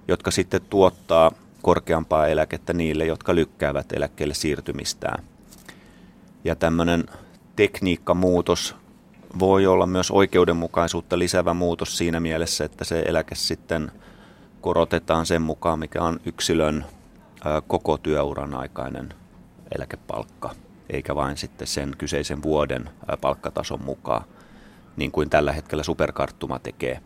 jotka 0.08 0.32
sitten 0.32 0.62
tuottaa 0.70 1.32
korkeampaa 1.62 2.28
eläkettä 2.28 2.74
niille, 2.74 3.06
jotka 3.06 3.36
lykkäävät 3.36 3.92
eläkkeelle 3.92 4.34
siirtymistään. 4.34 5.24
Ja 6.44 6.56
tämmöinen 6.56 7.04
tekniikkamuutos 7.56 8.76
voi 9.40 9.68
olla 9.68 9.86
myös 9.86 10.12
oikeudenmukaisuutta 10.12 11.20
lisäävä 11.20 11.54
muutos 11.54 11.98
siinä 11.98 12.20
mielessä, 12.20 12.66
että 12.66 12.84
se 12.84 13.04
eläke 13.08 13.36
sitten 13.36 13.92
korotetaan 14.62 15.26
sen 15.26 15.42
mukaan, 15.42 15.80
mikä 15.80 16.04
on 16.04 16.20
yksilön 16.26 16.86
koko 17.68 17.98
työuran 17.98 18.54
aikainen 18.54 19.14
eläkepalkka, 19.76 20.56
eikä 20.90 21.16
vain 21.16 21.38
sitten 21.38 21.68
sen 21.68 21.92
kyseisen 21.98 22.44
vuoden 22.44 22.90
palkkatason 23.22 23.84
mukaan, 23.84 24.24
niin 24.98 25.12
kuin 25.12 25.30
tällä 25.30 25.52
hetkellä 25.52 25.84
superkarttuma 25.84 26.60
tekee, 26.60 27.02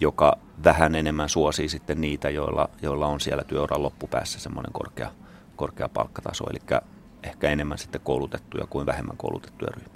joka 0.00 0.38
vähän 0.64 0.94
enemmän 0.94 1.28
suosii 1.28 1.68
sitten 1.68 2.00
niitä, 2.00 2.30
joilla, 2.30 2.68
joilla 2.82 3.06
on 3.06 3.20
siellä 3.20 3.44
työuran 3.44 3.82
loppupäässä 3.82 4.40
semmoinen 4.40 4.72
korkea, 4.72 5.10
korkea 5.56 5.88
palkkataso, 5.88 6.44
eli 6.50 6.80
ehkä 7.22 7.50
enemmän 7.50 7.78
sitten 7.78 8.00
koulutettuja 8.04 8.66
kuin 8.66 8.86
vähemmän 8.86 9.16
koulutettuja 9.16 9.70
ryhmiä. 9.76 9.93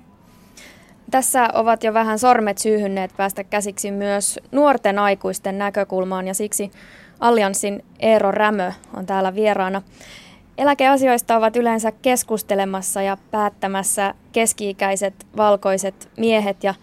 Tässä 1.10 1.48
ovat 1.52 1.84
jo 1.84 1.94
vähän 1.94 2.18
sormet 2.18 2.58
syyhynneet 2.58 3.10
päästä 3.16 3.44
käsiksi 3.44 3.90
myös 3.90 4.38
nuorten 4.52 4.98
aikuisten 4.98 5.58
näkökulmaan 5.58 6.26
ja 6.26 6.34
siksi 6.34 6.70
Allianssin 7.20 7.84
Eero 8.00 8.30
Rämö 8.30 8.72
on 8.96 9.06
täällä 9.06 9.34
vieraana. 9.34 9.82
Eläkeasioista 10.58 11.36
ovat 11.36 11.56
yleensä 11.56 11.92
keskustelemassa 11.92 13.02
ja 13.02 13.16
päättämässä 13.30 14.14
keski-ikäiset 14.32 15.14
valkoiset 15.36 16.08
miehet 16.16 16.64
ja 16.64 16.74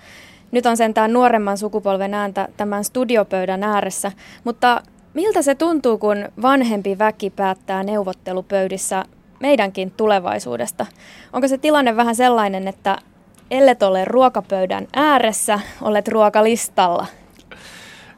nyt 0.52 0.66
on 0.66 0.78
sentään 0.78 1.14
nuoremman 1.14 1.58
sukupolven 1.58 2.14
ääntä 2.14 2.48
tämän 2.58 2.84
studiopöydän 2.84 3.64
ääressä, 3.64 4.12
mutta 4.44 4.82
miltä 5.14 5.42
se 5.42 5.56
tuntuu, 5.56 5.98
kun 5.98 6.30
vanhempi 6.42 6.98
väki 6.98 7.30
päättää 7.30 7.84
neuvottelupöydissä 7.84 9.06
meidänkin 9.40 9.92
tulevaisuudesta? 9.92 10.86
Onko 11.34 11.48
se 11.48 11.58
tilanne 11.58 11.96
vähän 11.96 12.16
sellainen, 12.16 12.68
että 12.68 12.98
ellet 13.52 13.84
ole 13.84 14.06
ruokapöydän 14.06 14.88
ääressä, 14.96 15.60
olet 15.82 16.08
ruokalistalla? 16.08 17.08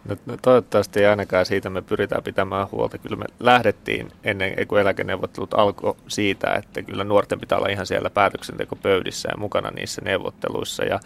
No, 0.06 0.16
no 0.26 0.38
toivottavasti 0.42 1.06
ainakaan 1.06 1.46
siitä 1.46 1.70
me 1.70 1.82
pyritään 1.82 2.24
pitämään 2.24 2.68
huolta. 2.72 2.98
Kyllä 2.98 3.16
me 3.16 3.26
lähdettiin 3.40 4.12
ennen 4.24 4.68
kuin 4.68 4.82
eläkeneuvottelut 4.82 5.54
alkoi 5.54 5.96
siitä, 6.08 6.54
että 6.54 6.82
kyllä 6.82 7.04
nuorten 7.04 7.40
pitää 7.40 7.58
olla 7.58 7.68
ihan 7.68 7.86
siellä 7.86 8.10
päätöksentekopöydissä 8.10 9.30
ja 9.32 9.38
mukana 9.38 9.72
niissä 9.72 10.02
neuvotteluissa. 10.06 10.84
Ja, 10.84 11.00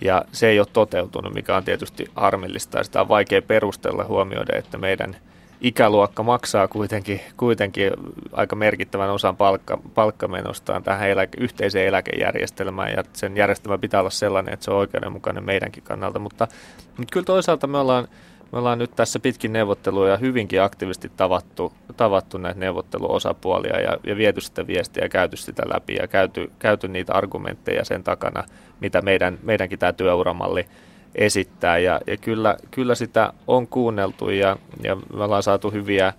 ja 0.00 0.24
se 0.32 0.48
ei 0.48 0.58
ole 0.58 0.66
toteutunut, 0.72 1.34
mikä 1.34 1.56
on 1.56 1.64
tietysti 1.64 2.10
harmillista 2.14 2.78
ja 2.78 2.84
sitä 2.84 3.00
on 3.00 3.08
vaikea 3.08 3.42
perustella 3.42 4.04
huomioida, 4.04 4.58
että 4.58 4.78
meidän– 4.78 5.16
ikäluokka 5.60 6.22
maksaa 6.22 6.68
kuitenkin, 6.68 7.20
kuitenkin 7.36 7.92
aika 8.32 8.56
merkittävän 8.56 9.10
osan 9.10 9.36
palkka, 9.36 9.78
palkkamenostaan 9.94 10.82
tähän 10.82 11.08
eläke, 11.08 11.38
yhteiseen 11.40 11.86
eläkejärjestelmään 11.86 12.92
ja 12.92 13.04
sen 13.12 13.36
järjestelmä 13.36 13.78
pitää 13.78 14.00
olla 14.00 14.10
sellainen, 14.10 14.54
että 14.54 14.64
se 14.64 14.70
on 14.70 14.76
oikeudenmukainen 14.76 15.44
meidänkin 15.44 15.82
kannalta, 15.82 16.18
mutta, 16.18 16.48
mutta 16.96 17.12
kyllä 17.12 17.24
toisaalta 17.24 17.66
me 17.66 17.78
ollaan, 17.78 18.08
me 18.52 18.58
ollaan 18.58 18.78
nyt 18.78 18.90
tässä 18.96 19.20
pitkin 19.20 19.52
neuvotteluja 19.52 20.16
hyvinkin 20.16 20.62
aktiivisesti 20.62 21.12
tavattu, 21.16 21.72
tavattu 21.96 22.38
näitä 22.38 22.60
neuvotteluosapuolia 22.60 23.80
ja, 23.80 23.96
ja 24.06 24.16
viety 24.16 24.40
sitä 24.40 24.66
viestiä 24.66 25.04
ja 25.04 25.08
käyty 25.08 25.36
sitä 25.36 25.62
läpi 25.74 25.94
ja 25.94 26.08
käyty, 26.08 26.50
käyty 26.58 26.88
niitä 26.88 27.14
argumentteja 27.14 27.84
sen 27.84 28.04
takana, 28.04 28.44
mitä 28.80 29.02
meidän, 29.02 29.38
meidänkin 29.42 29.78
tämä 29.78 29.92
työuramalli 29.92 30.66
esittää. 31.14 31.78
Ja, 31.78 32.00
ja 32.06 32.16
kyllä, 32.16 32.56
kyllä 32.70 32.94
sitä 32.94 33.32
on 33.46 33.66
kuunneltu 33.66 34.30
ja, 34.30 34.56
ja 34.82 34.96
me 34.96 35.24
ollaan 35.24 35.42
saatu 35.42 35.70
hyviä, 35.70 36.12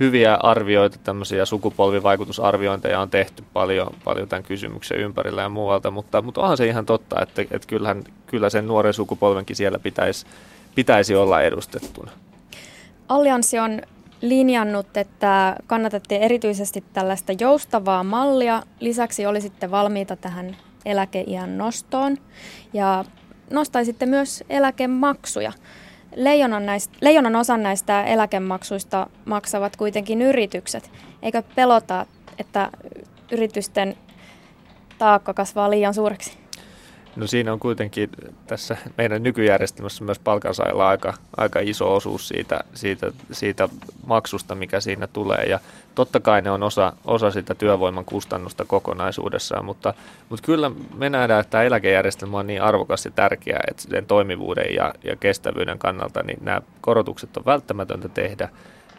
hyviä 0.00 0.34
arvioita, 0.34 0.98
tämmöisiä 1.04 1.44
sukupolvivaikutusarviointeja 1.44 3.00
on 3.00 3.10
tehty 3.10 3.44
paljon, 3.52 3.94
paljon 4.04 4.28
tämän 4.28 4.42
kysymyksen 4.42 4.98
ympärillä 4.98 5.42
ja 5.42 5.48
muualta, 5.48 5.90
mutta, 5.90 6.22
mutta 6.22 6.40
onhan 6.40 6.56
se 6.56 6.66
ihan 6.66 6.86
totta, 6.86 7.22
että, 7.22 7.42
että 7.42 7.68
kyllähän, 7.68 8.04
kyllä 8.26 8.50
sen 8.50 8.66
nuoren 8.66 8.94
sukupolvenkin 8.94 9.56
siellä 9.56 9.78
pitäisi, 9.78 10.26
pitäisi 10.74 11.14
olla 11.14 11.42
edustettuna. 11.42 12.10
Allianssi 13.08 13.58
on 13.58 13.82
linjannut, 14.20 14.96
että 14.96 15.56
kannatatte 15.66 16.16
erityisesti 16.16 16.84
tällaista 16.92 17.32
joustavaa 17.40 18.04
mallia. 18.04 18.62
Lisäksi 18.80 19.26
olisitte 19.26 19.70
valmiita 19.70 20.16
tähän 20.16 20.56
eläkeiän 20.84 21.58
nostoon. 21.58 22.16
Ja 22.72 23.04
nostaisitte 23.50 24.06
myös 24.06 24.44
eläkemaksuja. 24.50 25.52
Leijonan, 26.14 26.66
näistä, 26.66 26.98
leijonan 27.00 27.36
osan 27.36 27.62
näistä 27.62 28.04
eläkemaksuista 28.04 29.06
maksavat 29.24 29.76
kuitenkin 29.76 30.22
yritykset. 30.22 30.90
Eikö 31.22 31.42
pelota, 31.54 32.06
että 32.38 32.70
yritysten 33.32 33.96
taakka 34.98 35.34
kasvaa 35.34 35.70
liian 35.70 35.94
suureksi? 35.94 36.43
No 37.16 37.26
siinä 37.26 37.52
on 37.52 37.60
kuitenkin 37.60 38.10
tässä 38.46 38.76
meidän 38.98 39.22
nykyjärjestelmässä 39.22 40.04
myös 40.04 40.18
palkansaajalla 40.18 40.88
aika, 40.88 41.14
aika 41.36 41.60
iso 41.60 41.94
osuus 41.94 42.28
siitä, 42.28 42.60
siitä, 42.74 43.12
siitä 43.32 43.68
maksusta, 44.06 44.54
mikä 44.54 44.80
siinä 44.80 45.06
tulee. 45.06 45.44
Ja 45.44 45.60
totta 45.94 46.20
kai 46.20 46.42
ne 46.42 46.50
on 46.50 46.62
osa, 46.62 46.92
osa 47.04 47.30
sitä 47.30 47.54
työvoiman 47.54 48.04
kustannusta 48.04 48.64
kokonaisuudessaan, 48.64 49.64
mutta, 49.64 49.94
mutta 50.28 50.46
kyllä 50.46 50.70
me 50.96 51.10
nähdään, 51.10 51.40
että 51.40 51.50
tämä 51.50 51.64
eläkejärjestelmä 51.64 52.38
on 52.38 52.46
niin 52.46 52.62
arvokas 52.62 53.04
ja 53.04 53.10
tärkeä, 53.10 53.60
että 53.70 53.82
sen 53.82 54.06
toimivuuden 54.06 54.74
ja, 54.74 54.94
ja 55.04 55.16
kestävyyden 55.16 55.78
kannalta 55.78 56.22
niin 56.22 56.38
nämä 56.40 56.62
korotukset 56.80 57.36
on 57.36 57.44
välttämätöntä 57.46 58.08
tehdä. 58.08 58.48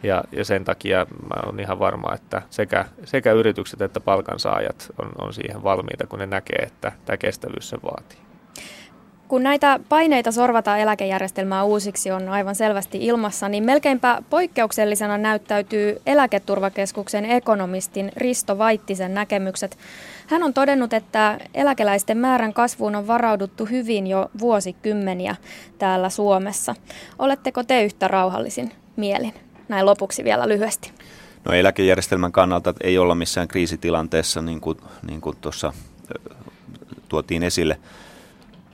Ja, 0.02 0.24
ja 0.32 0.44
sen 0.44 0.64
takia 0.64 1.06
mä 1.22 1.42
olen 1.46 1.60
ihan 1.60 1.78
varma, 1.78 2.14
että 2.14 2.42
sekä, 2.50 2.84
sekä 3.04 3.32
yritykset 3.32 3.82
että 3.82 4.00
palkansaajat 4.00 4.92
on, 4.98 5.12
on 5.18 5.34
siihen 5.34 5.62
valmiita, 5.62 6.06
kun 6.06 6.18
ne 6.18 6.26
näkee, 6.26 6.62
että 6.62 6.92
tämä 7.04 7.16
kestävyys 7.16 7.68
se 7.68 7.76
vaatii. 7.82 8.18
Kun 9.28 9.42
näitä 9.42 9.80
paineita 9.88 10.32
sorvata 10.32 10.76
eläkejärjestelmää 10.76 11.64
uusiksi 11.64 12.10
on 12.10 12.28
aivan 12.28 12.54
selvästi 12.54 13.06
ilmassa, 13.06 13.48
niin 13.48 13.64
melkeinpä 13.64 14.22
poikkeuksellisena 14.30 15.18
näyttäytyy 15.18 16.02
Eläketurvakeskuksen 16.06 17.24
ekonomistin 17.24 18.12
Risto 18.16 18.58
Vaittisen 18.58 19.14
näkemykset. 19.14 19.78
Hän 20.26 20.42
on 20.42 20.54
todennut, 20.54 20.92
että 20.92 21.38
eläkeläisten 21.54 22.18
määrän 22.18 22.52
kasvuun 22.52 22.94
on 22.94 23.06
varauduttu 23.06 23.64
hyvin 23.64 24.06
jo 24.06 24.30
vuosikymmeniä 24.38 25.36
täällä 25.78 26.10
Suomessa. 26.10 26.74
Oletteko 27.18 27.62
te 27.62 27.84
yhtä 27.84 28.08
rauhallisin 28.08 28.72
mielin? 28.96 29.45
Näin 29.68 29.86
lopuksi 29.86 30.24
vielä 30.24 30.48
lyhyesti. 30.48 30.92
No 31.44 31.52
eläkejärjestelmän 31.52 32.32
kannalta 32.32 32.74
ei 32.80 32.98
olla 32.98 33.14
missään 33.14 33.48
kriisitilanteessa, 33.48 34.42
niin 34.42 34.60
kuin, 34.60 34.78
niin 35.08 35.20
kuin 35.20 35.36
tuossa 35.40 35.72
tuotiin 37.08 37.42
esille. 37.42 37.80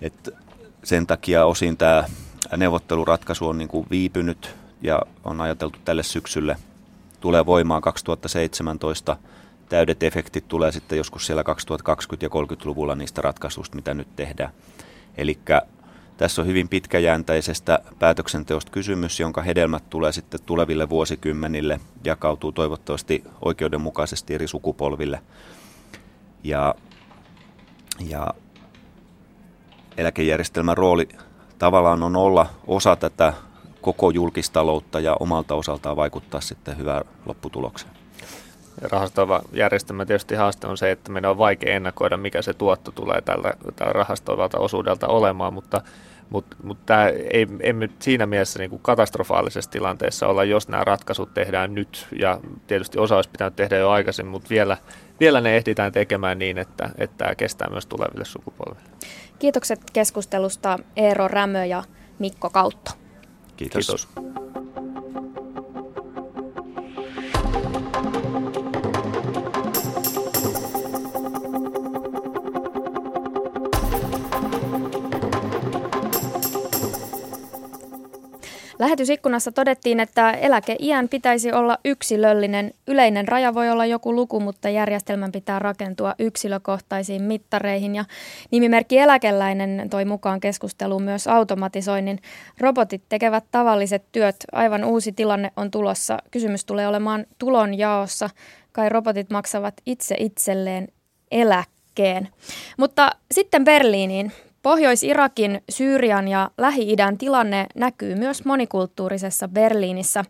että 0.00 0.31
sen 0.85 1.07
takia 1.07 1.44
osin 1.44 1.76
tämä 1.76 2.05
neuvotteluratkaisu 2.57 3.48
on 3.48 3.59
niin 3.59 3.68
kuin 3.68 3.87
viipynyt 3.90 4.55
ja 4.83 5.02
on 5.24 5.40
ajateltu 5.40 5.78
tälle 5.85 6.02
syksylle. 6.02 6.57
Tulee 7.20 7.46
voimaan 7.46 7.83
2017. 7.83 9.16
Täydet 9.68 10.02
efektit 10.02 10.48
tulee 10.48 10.72
sitten 10.72 10.98
joskus 10.98 11.26
siellä 11.26 11.42
2020- 11.42 12.16
ja 12.20 12.28
30-luvulla 12.28 12.94
niistä 12.94 13.22
ratkaisuista, 13.22 13.76
mitä 13.76 13.94
nyt 13.94 14.16
tehdään. 14.16 14.52
Eli 15.16 15.38
tässä 16.16 16.42
on 16.42 16.48
hyvin 16.48 16.68
pitkäjänteisestä 16.68 17.79
päätöksenteosta 17.98 18.72
kysymys, 18.72 19.20
jonka 19.20 19.42
hedelmät 19.42 19.90
tulee 19.90 20.12
sitten 20.12 20.40
tuleville 20.46 20.88
vuosikymmenille, 20.88 21.81
jakautuu 22.05 22.53
toivottavasti 22.53 23.25
oikeudenmukaisesti 23.42 24.35
eri 24.35 24.48
sukupolville. 24.48 25.22
Ja, 26.44 26.75
ja 28.09 28.35
eläkejärjestelmän 29.96 30.77
rooli 30.77 31.09
tavallaan 31.59 32.03
on 32.03 32.16
olla 32.16 32.46
osa 32.66 32.96
tätä 32.96 33.33
koko 33.81 34.11
julkistaloutta 34.11 35.01
ja 35.01 35.16
omalta 35.20 35.55
osaltaan 35.55 35.96
vaikuttaa 35.96 36.40
sitten 36.40 36.79
hyvään 36.79 37.05
lopputulokseen. 37.27 38.02
Rahastoiva 38.82 39.42
järjestelmä 39.52 40.06
tietysti 40.06 40.35
haaste 40.35 40.66
on 40.66 40.78
se, 40.78 40.90
että 40.90 41.12
meidän 41.12 41.30
on 41.30 41.38
vaikea 41.38 41.74
ennakoida, 41.74 42.16
mikä 42.16 42.42
se 42.42 42.54
tuotto 42.54 42.90
tulee 42.90 43.20
tällä, 43.20 43.52
tällä 43.76 43.92
rahastoivalta 43.92 44.58
osuudelta 44.58 45.06
olemaan, 45.06 45.54
mutta 45.54 45.82
mutta 46.32 46.56
mut 46.62 46.87
tämä 46.87 47.08
ei, 47.08 47.46
emme 47.61 47.88
siinä 47.98 48.26
mielessä 48.26 48.58
niin 48.58 48.70
kuin 48.70 48.82
katastrofaalisessa 48.82 49.70
tilanteessa 49.70 50.26
olla, 50.26 50.44
jos 50.44 50.68
nämä 50.68 50.85
ratkaisut 50.85 51.35
tehdään 51.35 51.74
nyt. 51.74 52.06
Ja 52.18 52.40
tietysti 52.66 52.98
osa 52.98 53.16
olisi 53.16 53.30
pitänyt 53.30 53.56
tehdä 53.56 53.76
jo 53.76 53.90
aikaisemmin, 53.90 54.30
mutta 54.30 54.48
vielä, 54.50 54.76
vielä 55.20 55.40
ne 55.40 55.56
ehditään 55.56 55.92
tekemään 55.92 56.38
niin, 56.38 56.58
että, 56.58 56.90
että 56.98 57.16
tämä 57.18 57.35
kestää 57.35 57.70
myös 57.70 57.87
tuleville 57.87 58.24
sukupolville. 58.24 58.88
Kiitokset 59.38 59.80
keskustelusta 59.92 60.78
Eero 60.96 61.28
Rämö 61.28 61.64
ja 61.64 61.85
Mikko 62.18 62.50
Kautto. 62.50 62.90
Kiitos. 63.56 63.87
Kiitos. 63.87 64.08
Lähetysikkunassa 78.83 79.53
todettiin, 79.53 80.01
että 80.01 80.31
eläkeiän 80.31 81.09
pitäisi 81.09 81.53
olla 81.53 81.79
yksilöllinen. 81.85 82.75
Yleinen 82.88 83.29
raja 83.29 83.55
voi 83.55 83.71
olla 83.71 83.87
joku 83.87 84.14
luku, 84.14 84.40
mutta 84.40 84.68
järjestelmän 84.68 85.33
pitää 85.33 85.59
rakentua 85.59 86.14
yksilökohtaisiin 86.18 87.23
mittareihin. 87.23 87.95
Ja 87.95 88.05
nimimerkki 88.51 88.99
eläkeläinen 88.99 89.87
toi 89.90 90.05
mukaan 90.05 90.40
keskusteluun 90.40 91.03
myös 91.03 91.27
automatisoinnin. 91.27 92.18
Robotit 92.61 93.03
tekevät 93.09 93.45
tavalliset 93.51 94.05
työt. 94.12 94.37
Aivan 94.53 94.85
uusi 94.85 95.12
tilanne 95.12 95.53
on 95.57 95.71
tulossa. 95.71 96.18
Kysymys 96.31 96.64
tulee 96.64 96.88
olemaan 96.88 97.27
tulonjaossa. 97.38 98.31
Kai 98.73 98.88
robotit 98.88 99.31
maksavat 99.31 99.75
itse 99.87 100.16
itselleen 100.18 100.88
eläkkeen. 101.31 102.29
Mutta 102.77 103.11
sitten 103.33 103.64
Berliiniin. 103.64 104.33
Pohjois-Irakin, 104.62 105.62
Syyrian 105.70 106.29
ja 106.29 106.51
Lähi-idän 106.59 107.18
tilanne 107.18 107.66
näkyy 107.75 108.14
myös 108.14 108.44
monikulttuurisessa 108.44 109.48
Berliinissä. 109.48 110.25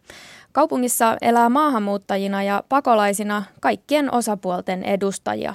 Kaupungissa 0.52 1.16
elää 1.22 1.48
maahanmuuttajina 1.48 2.42
ja 2.42 2.64
pakolaisina 2.68 3.42
kaikkien 3.60 4.14
osapuolten 4.14 4.84
edustajia. 4.84 5.54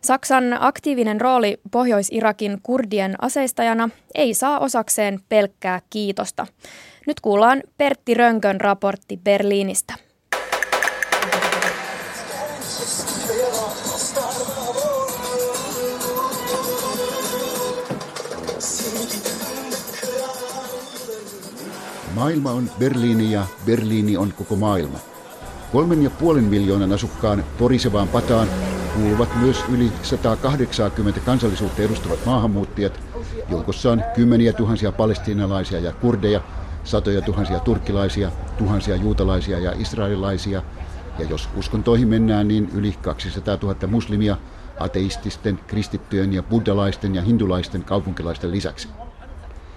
Saksan 0.00 0.56
aktiivinen 0.60 1.20
rooli 1.20 1.60
Pohjois-Irakin 1.70 2.58
kurdien 2.62 3.14
aseistajana 3.20 3.88
ei 4.14 4.34
saa 4.34 4.58
osakseen 4.58 5.20
pelkkää 5.28 5.80
kiitosta. 5.90 6.46
Nyt 7.06 7.20
kuullaan 7.20 7.62
Pertti 7.78 8.14
Rönkön 8.14 8.60
raportti 8.60 9.16
Berliinistä. 9.16 9.94
Maailma 22.14 22.50
on 22.50 22.70
Berliini 22.78 23.32
ja 23.32 23.46
Berliini 23.66 24.16
on 24.16 24.32
koko 24.32 24.56
maailma. 24.56 24.98
Kolmen 25.72 26.02
ja 26.02 26.10
puolen 26.10 26.44
miljoonan 26.44 26.92
asukkaan 26.92 27.44
porisevaan 27.58 28.08
pataan 28.08 28.48
kuuluvat 28.94 29.28
myös 29.40 29.64
yli 29.72 29.92
180 30.02 31.20
kansallisuutta 31.20 31.82
edustavat 31.82 32.26
maahanmuuttajat, 32.26 33.00
joukossaan 33.50 34.04
kymmeniä 34.14 34.52
tuhansia 34.52 34.92
palestiinalaisia 34.92 35.80
ja 35.80 35.92
kurdeja, 35.92 36.40
satoja 36.84 37.22
tuhansia 37.22 37.60
turkkilaisia, 37.60 38.30
tuhansia 38.58 38.96
juutalaisia 38.96 39.58
ja 39.58 39.72
israelilaisia, 39.78 40.62
ja 41.18 41.26
jos 41.30 41.48
uskontoihin 41.56 42.08
mennään, 42.08 42.48
niin 42.48 42.70
yli 42.74 42.94
200 43.02 43.58
000 43.62 43.86
muslimia, 43.86 44.36
ateististen, 44.80 45.60
kristittyjen 45.66 46.32
ja 46.32 46.42
buddalaisten 46.42 47.14
ja 47.14 47.22
hindulaisten 47.22 47.84
kaupunkilaisten 47.84 48.50
lisäksi. 48.50 48.88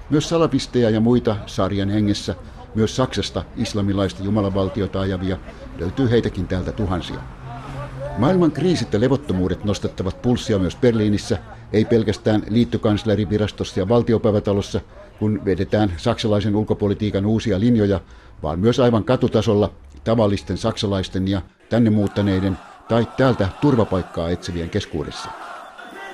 Myös 0.09 0.29
salapisteja 0.29 0.89
ja 0.89 0.99
muita 0.99 1.35
sarjan 1.45 1.89
hengessä, 1.89 2.35
myös 2.75 2.95
Saksasta 2.95 3.43
islamilaista 3.55 4.23
jumalavaltiota 4.23 4.99
ajavia, 4.99 5.37
löytyy 5.79 6.09
heitäkin 6.09 6.47
täältä 6.47 6.71
tuhansia. 6.71 7.19
Maailman 8.17 8.51
kriisit 8.51 8.93
ja 8.93 8.99
levottomuudet 8.99 9.63
nostattavat 9.63 10.21
pulssia 10.21 10.59
myös 10.59 10.75
Berliinissä, 10.75 11.37
ei 11.73 11.85
pelkästään 11.85 12.43
liittokanslerivirastossa 12.49 13.79
ja 13.79 13.89
valtiopäivätalossa, 13.89 14.81
kun 15.19 15.45
vedetään 15.45 15.93
saksalaisen 15.97 16.55
ulkopolitiikan 16.55 17.25
uusia 17.25 17.59
linjoja, 17.59 18.01
vaan 18.43 18.59
myös 18.59 18.79
aivan 18.79 19.03
katutasolla 19.03 19.73
tavallisten 20.03 20.57
saksalaisten 20.57 21.27
ja 21.27 21.41
tänne 21.69 21.89
muuttaneiden 21.89 22.57
tai 22.89 23.07
täältä 23.17 23.49
turvapaikkaa 23.61 24.29
etsivien 24.29 24.69
keskuudessa. 24.69 25.29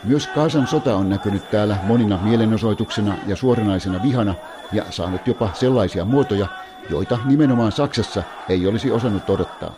Myös 0.04 0.28
Kaasan 0.28 0.68
sota 0.68 0.96
on 0.96 1.10
näkynyt 1.10 1.50
täällä 1.52 1.78
monina 1.84 2.20
mielenosoituksena 2.24 3.18
ja 3.28 3.36
suoranaisena 3.36 4.02
vihana 4.02 4.36
ja 4.72 4.86
saanut 4.90 5.28
jopa 5.28 5.50
sellaisia 5.54 6.06
muotoja, 6.06 6.48
joita 6.90 7.20
nimenomaan 7.26 7.72
Saksassa 7.72 8.24
ei 8.50 8.68
olisi 8.68 8.92
osannut 8.92 9.30
odottaa. 9.30 9.74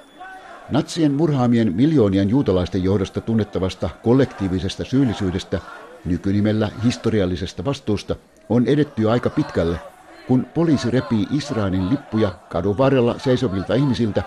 Natsien 0.72 1.14
murhaamien 1.14 1.74
miljoonien 1.76 2.30
juutalaisten 2.30 2.84
johdosta 2.84 3.22
tunnettavasta 3.22 3.90
kollektiivisesta 4.04 4.84
syyllisyydestä, 4.84 5.60
nykynimellä 6.06 6.72
historiallisesta 6.84 7.66
vastuusta, 7.66 8.16
on 8.50 8.68
edetty 8.68 9.10
aika 9.10 9.30
pitkälle, 9.30 9.80
kun 10.28 10.46
poliisi 10.54 10.92
repii 10.92 11.28
Israelin 11.30 11.90
lippuja 11.90 12.32
kadun 12.50 12.78
varrella 12.78 13.20
seisovilta 13.20 13.74
ihmisiltä, 13.74 14.24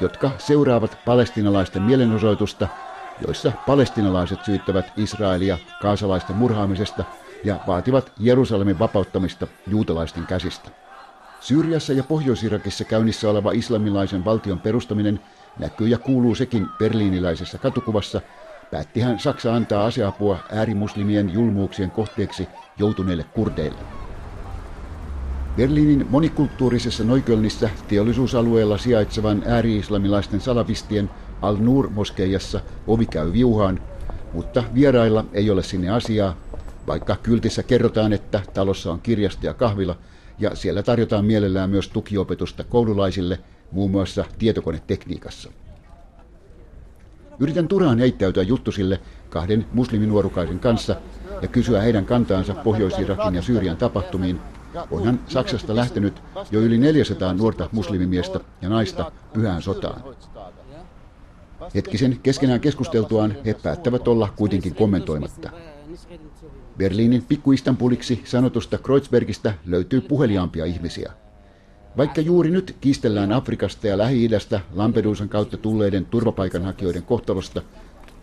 jotka 0.00 0.30
seuraavat 0.38 0.98
palestinalaisten 1.04 1.82
mielenosoitusta– 1.82 2.68
joissa 3.26 3.52
palestinalaiset 3.66 4.44
syyttävät 4.44 4.92
Israelia 4.96 5.58
kaasalaisten 5.82 6.36
murhaamisesta 6.36 7.04
ja 7.44 7.56
vaativat 7.66 8.12
Jerusalemin 8.18 8.78
vapauttamista 8.78 9.46
juutalaisten 9.66 10.26
käsistä. 10.26 10.70
Syyriassa 11.40 11.92
ja 11.92 12.02
Pohjois-Irakissa 12.02 12.84
käynnissä 12.84 13.30
oleva 13.30 13.52
islamilaisen 13.52 14.24
valtion 14.24 14.60
perustaminen 14.60 15.20
näkyy 15.58 15.88
ja 15.88 15.98
kuuluu 15.98 16.34
sekin 16.34 16.66
berliiniläisessä 16.78 17.58
katukuvassa, 17.58 18.20
päättihän 18.70 19.18
Saksa 19.18 19.54
antaa 19.54 19.86
aseapua 19.86 20.38
äärimuslimien 20.52 21.32
julmuuksien 21.32 21.90
kohteeksi 21.90 22.48
joutuneille 22.78 23.24
kurdeille. 23.24 23.78
Berliinin 25.56 26.06
monikulttuurisessa 26.10 27.04
Noikölnissä 27.04 27.70
teollisuusalueella 27.88 28.78
sijaitsevan 28.78 29.42
ääri-islamilaisten 29.46 30.40
salafistien 30.40 31.10
Al-Nur-moskeijassa 31.42 32.60
ovi 32.86 33.06
käy 33.06 33.32
viuhaan, 33.32 33.80
mutta 34.32 34.64
vierailla 34.74 35.24
ei 35.32 35.50
ole 35.50 35.62
sinne 35.62 35.90
asiaa, 35.90 36.36
vaikka 36.86 37.16
kyltissä 37.22 37.62
kerrotaan, 37.62 38.12
että 38.12 38.40
talossa 38.54 38.92
on 38.92 39.00
kirjasto 39.00 39.46
ja 39.46 39.54
kahvila, 39.54 39.96
ja 40.38 40.56
siellä 40.56 40.82
tarjotaan 40.82 41.24
mielellään 41.24 41.70
myös 41.70 41.88
tukiopetusta 41.88 42.64
koululaisille, 42.64 43.38
muun 43.72 43.90
muassa 43.90 44.24
tietokonetekniikassa. 44.38 45.50
Yritän 47.40 47.68
turhaan 47.68 47.98
heittäytyä 47.98 48.42
juttusille 48.42 49.00
kahden 49.30 49.66
musliminuorukaisen 49.72 50.58
kanssa 50.58 50.96
ja 51.42 51.48
kysyä 51.48 51.80
heidän 51.80 52.06
kantaansa 52.06 52.54
Pohjois-Irakin 52.54 53.34
ja 53.34 53.42
Syyrian 53.42 53.76
tapahtumiin, 53.76 54.40
onhan 54.90 55.20
Saksasta 55.28 55.76
lähtenyt 55.76 56.22
jo 56.50 56.60
yli 56.60 56.78
400 56.78 57.34
nuorta 57.34 57.68
muslimimiestä 57.72 58.40
ja 58.62 58.68
naista 58.68 59.12
pyhään 59.32 59.62
sotaan. 59.62 60.02
Hetkisen 61.74 62.18
keskenään 62.22 62.60
keskusteltuaan 62.60 63.36
he 63.46 63.54
päättävät 63.54 64.08
olla 64.08 64.32
kuitenkin 64.36 64.74
kommentoimatta. 64.74 65.50
Berliinin 66.78 67.22
pikku-Istanbuliksi 67.22 68.22
sanotusta 68.24 68.78
Kreuzbergistä 68.78 69.54
löytyy 69.66 70.00
puheliaampia 70.00 70.64
ihmisiä. 70.64 71.12
Vaikka 71.96 72.20
juuri 72.20 72.50
nyt 72.50 72.76
kiistellään 72.80 73.32
Afrikasta 73.32 73.86
ja 73.86 73.98
Lähi-idästä 73.98 74.60
Lampedusan 74.72 75.28
kautta 75.28 75.56
tulleiden 75.56 76.06
turvapaikanhakijoiden 76.06 77.02
kohtalosta, 77.02 77.62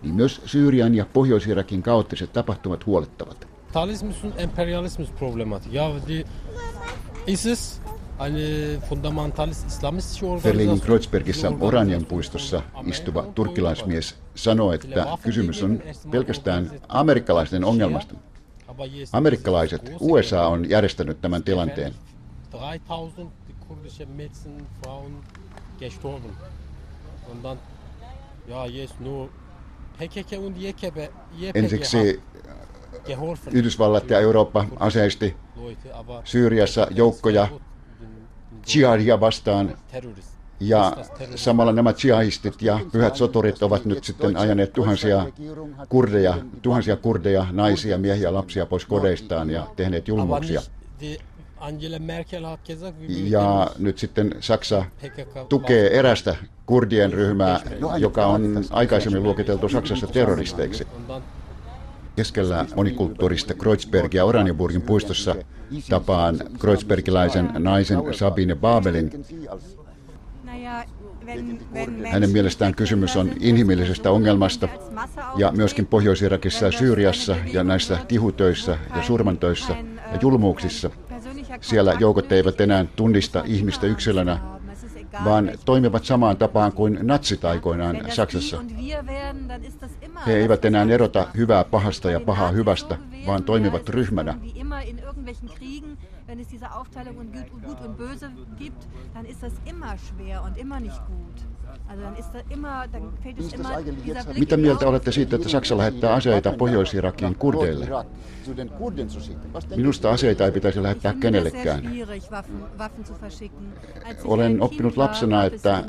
niin 0.01 0.15
myös 0.15 0.41
Syyrian 0.45 0.95
ja 0.95 1.05
Pohjois-Irakin 1.13 1.83
kaoottiset 1.83 2.33
tapahtumat 2.33 2.85
huolettavat. 2.85 3.47
Kapitalismus 3.69 4.23
und 4.23 4.39
Imperialismus 4.39 5.09
die 6.07 6.25
ISIS 7.27 7.81
Berliinin 10.43 10.81
Kreuzbergissä 10.81 11.51
Oranian 11.59 12.05
puistossa 12.05 12.61
istuva 12.85 13.23
turkkilaismies 13.35 14.15
sanoi, 14.35 14.75
että 14.75 15.05
kysymys 15.23 15.63
on 15.63 15.83
pelkästään 16.11 16.71
amerikkalaisten 16.87 17.63
ongelmasta. 17.63 18.15
Amerikkalaiset, 19.13 19.91
USA 19.99 20.47
on 20.47 20.69
järjestänyt 20.69 21.21
tämän 21.21 21.43
tilanteen. 21.43 21.93
3000 22.51 23.31
kurdische 23.67 24.05
Mädchen, 24.05 24.67
Frauen 24.81 25.13
gestorben. 25.79 26.31
Und 27.31 27.43
dann, 27.43 27.59
ja, 28.47 28.65
jetzt 28.65 28.99
nur 28.99 29.29
PKK 29.97 30.37
und 30.37 30.57
YPG, 30.57 31.11
Ensiksi 31.55 32.21
Yhdysvallat 33.51 34.09
ja 34.09 34.19
Eurooppa 34.19 34.65
aseisti 34.79 35.35
Syyriassa 36.23 36.87
joukkoja 36.91 37.47
jihadia 38.75 39.19
vastaan 39.19 39.77
ja 40.59 40.97
samalla 41.35 41.71
nämä 41.71 41.93
jihadistit 42.03 42.61
ja 42.61 42.79
pyhät 42.91 43.15
soturit 43.15 43.63
ovat 43.63 43.85
nyt 43.85 44.03
sitten 44.03 44.37
ajaneet 44.37 44.73
tuhansia 44.73 45.25
kurdeja, 45.89 46.37
tuhansia 46.61 46.95
kurdeja, 46.95 47.45
naisia, 47.51 47.97
miehiä, 47.97 48.33
lapsia 48.33 48.65
pois 48.65 48.85
kodeistaan 48.85 49.49
ja 49.49 49.67
tehneet 49.75 50.07
julmuuksia. 50.07 50.61
Ja 53.07 53.71
nyt 53.77 53.97
sitten 53.97 54.35
Saksa 54.39 54.85
tukee 55.49 55.99
erästä 55.99 56.35
kurdien 56.65 57.13
ryhmää, 57.13 57.59
joka 57.97 58.25
on 58.25 58.63
aikaisemmin 58.69 59.23
luokiteltu 59.23 59.69
Saksassa 59.69 60.07
terroristeiksi. 60.07 60.87
Keskellä 62.15 62.65
monikulttuurista 62.75 63.53
Kreuzbergia 63.53 64.25
Oranienburgin 64.25 64.81
puistossa 64.81 65.35
tapaan 65.89 66.39
Kreuzbergilaisen 66.59 67.51
naisen 67.59 67.99
Sabine 68.13 68.55
Babelin. 68.55 69.25
Hänen 72.11 72.29
mielestään 72.29 72.75
kysymys 72.75 73.17
on 73.17 73.31
inhimillisestä 73.39 74.11
ongelmasta 74.11 74.67
ja 75.35 75.51
myöskin 75.51 75.85
Pohjois-Irakissa 75.85 76.65
ja 76.65 76.71
Syyriassa 76.71 77.35
ja 77.53 77.63
näissä 77.63 77.97
kihutöissä 78.07 78.77
ja 78.95 79.03
surmantoissa 79.03 79.73
ja 80.11 80.19
julmuuksissa– 80.21 80.89
siellä 81.61 81.93
joukot 81.99 82.31
eivät 82.31 82.61
enää 82.61 82.85
tunnista 82.95 83.43
ihmistä 83.45 83.87
yksilönä, 83.87 84.39
vaan 85.25 85.51
toimivat 85.65 86.05
samaan 86.05 86.37
tapaan 86.37 86.71
kuin 86.71 86.99
natsit 87.01 87.45
aikoinaan 87.45 87.97
Saksassa. 88.09 88.61
He 90.27 90.33
eivät 90.33 90.65
enää 90.65 90.85
erota 90.89 91.27
hyvää 91.37 91.63
pahasta 91.63 92.11
ja 92.11 92.19
pahaa 92.19 92.51
hyvästä, 92.51 92.97
vaan 93.27 93.43
toimivat 93.43 93.89
ryhmänä. 93.89 94.35
irgendwelchen 95.19 95.49
Kriegen 95.49 95.88
Wenn 96.39 96.45
es 96.45 96.51
diese 96.51 96.71
Aufteilung 96.71 97.19
in 97.19 97.31
gut 97.67 97.81
und 97.81 97.97
böse 97.97 98.31
gibt, 98.57 98.87
dann 99.13 99.25
ist 99.25 99.43
das 99.43 99.51
immer 99.65 99.97
schwer 99.97 100.41
und 100.41 100.57
immer 100.57 100.79
nicht 100.79 101.01
gut. 101.05 101.49
Mitä 104.39 104.57
mieltä 104.57 104.87
olette 104.87 105.11
siitä, 105.11 105.35
että 105.35 105.49
Saksa 105.49 105.77
lähettää 105.77 106.13
aseita 106.13 106.51
Pohjois-Irakiin 106.51 107.35
kurdeille? 107.35 107.87
Minusta 109.75 110.11
aseita 110.11 110.45
ei 110.45 110.51
pitäisi 110.51 110.83
lähettää 110.83 111.13
kenellekään. 111.13 111.81
Olen 114.25 114.61
oppinut 114.61 114.97
lapsena, 114.97 115.43
että 115.43 115.83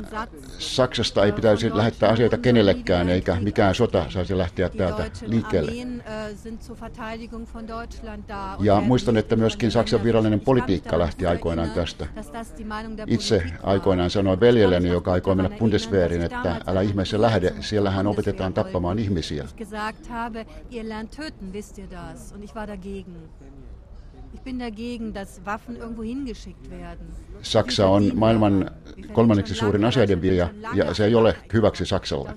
Saksasta 0.59 1.25
ei 1.25 1.31
pitäisi 1.31 1.77
lähettää 1.77 2.09
aseita 2.09 2.37
kenellekään, 2.37 3.09
eikä 3.09 3.37
mikään 3.39 3.75
sota 3.75 4.05
saisi 4.09 4.37
lähteä 4.37 4.69
täältä 4.69 5.09
liikkeelle. 5.25 5.71
Ja 8.59 8.81
muistan, 8.81 9.17
että 9.17 9.35
myöskin 9.35 9.71
Saksan 9.71 10.03
virallinen 10.03 10.39
politiikka 10.45 10.99
lähti 10.99 11.25
aikoinaan 11.25 11.71
tästä. 11.71 12.07
Itse 13.07 13.43
aikoinaan 13.63 14.09
sanoin 14.09 14.39
veljelleni, 14.39 14.89
joka 14.89 15.11
aikoi 15.11 15.35
mennä 15.35 15.57
Bundeswehrin, 15.57 16.21
että 16.21 16.61
älä 16.67 16.81
ihmeessä 16.81 17.21
lähde, 17.21 17.53
siellähän 17.59 18.07
opetetaan 18.07 18.53
tappamaan 18.53 18.99
ihmisiä. 18.99 19.47
Saksa 27.41 27.87
on 27.87 28.11
maailman 28.13 28.71
kolmanneksi 29.13 29.55
suurin 29.55 29.85
aseiden 29.85 30.21
viejä 30.21 30.49
ja 30.73 30.93
se 30.93 31.05
ei 31.05 31.15
ole 31.15 31.35
hyväksi 31.53 31.85
Saksalle. 31.85 32.33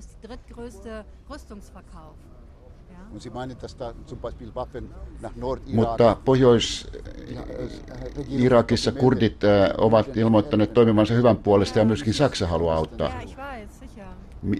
Mutta 5.73 6.17
Pohjois-Irakissa 6.25 8.91
kurdit 8.91 9.43
äh, 9.43 9.69
ovat 9.77 10.17
ilmoittaneet 10.17 10.73
toimivansa 10.73 11.13
hyvän 11.13 11.37
puolesta 11.37 11.79
ja 11.79 11.85
myöskin 11.85 12.13
Saksa 12.13 12.47
haluaa 12.47 12.75
auttaa. 12.75 13.21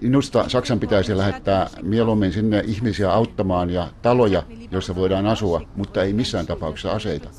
Minusta 0.02 0.50
Saksan 0.50 0.80
pitäisi 0.80 1.18
lähettää 1.18 1.70
mieluummin 1.82 2.34
sinne 2.34 2.64
ihmisiä 2.66 3.12
auttamaan 3.12 3.70
ja 3.70 3.88
taloja, 4.02 4.44
joissa 4.72 4.96
voidaan 4.96 5.28
asua, 5.28 5.62
mutta 5.76 6.04
ei 6.04 6.14
missään 6.14 6.46
tapauksessa 6.46 6.92
aseita. 6.92 7.30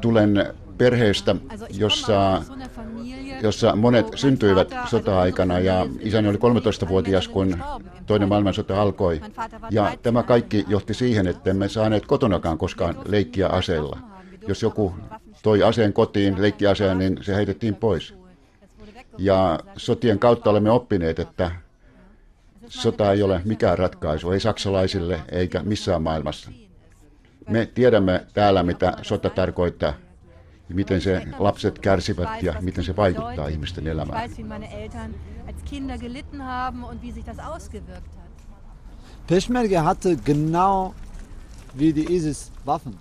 Tulen 0.00 0.54
perheestä, 0.78 1.36
jossa, 1.70 2.42
jossa 3.42 3.76
monet 3.76 4.06
syntyivät 4.14 4.74
sota-aikana 4.86 5.58
ja 5.58 5.86
isäni 6.00 6.28
oli 6.28 6.36
13-vuotias, 6.36 7.28
kun 7.28 7.58
toinen 8.06 8.28
maailmansota 8.28 8.82
alkoi. 8.82 9.20
Ja 9.70 9.96
tämä 10.02 10.22
kaikki 10.22 10.64
johti 10.68 10.94
siihen, 10.94 11.26
että 11.26 11.50
emme 11.50 11.68
saaneet 11.68 12.06
kotonakaan 12.06 12.58
koskaan 12.58 12.96
leikkiä 13.06 13.48
aseilla. 13.48 13.98
Jos 14.48 14.62
joku 14.62 14.94
toi 15.42 15.62
aseen 15.62 15.92
kotiin, 15.92 16.42
leikkiaseen, 16.42 16.98
niin 16.98 17.18
se 17.22 17.34
heitettiin 17.34 17.74
pois. 17.74 18.14
Ja 19.18 19.60
sotien 19.76 20.18
kautta 20.18 20.50
olemme 20.50 20.70
oppineet, 20.70 21.18
että 21.18 21.50
sota 22.68 23.12
ei 23.12 23.22
ole 23.22 23.40
mikään 23.44 23.78
ratkaisu, 23.78 24.30
ei 24.30 24.40
saksalaisille 24.40 25.20
eikä 25.32 25.62
missään 25.62 26.02
maailmassa. 26.02 26.50
Me 27.48 27.66
tiedämme 27.66 28.26
täällä, 28.34 28.62
mitä 28.62 28.96
sota 29.02 29.30
tarkoittaa, 29.30 29.94
ja 30.68 30.74
miten 30.74 31.00
se 31.00 31.22
lapset 31.38 31.78
kärsivät 31.78 32.42
ja 32.42 32.54
miten 32.60 32.84
se 32.84 32.96
vaikuttaa 32.96 33.48
ihmisten 33.48 33.86
elämään. 33.86 34.30
Peşmerge 39.26 39.78
hatte 39.78 40.16
genau 40.16 40.94
wie 41.78 41.94
die 41.94 42.06
ISIS 42.08 42.52
Waffen. 42.66 42.94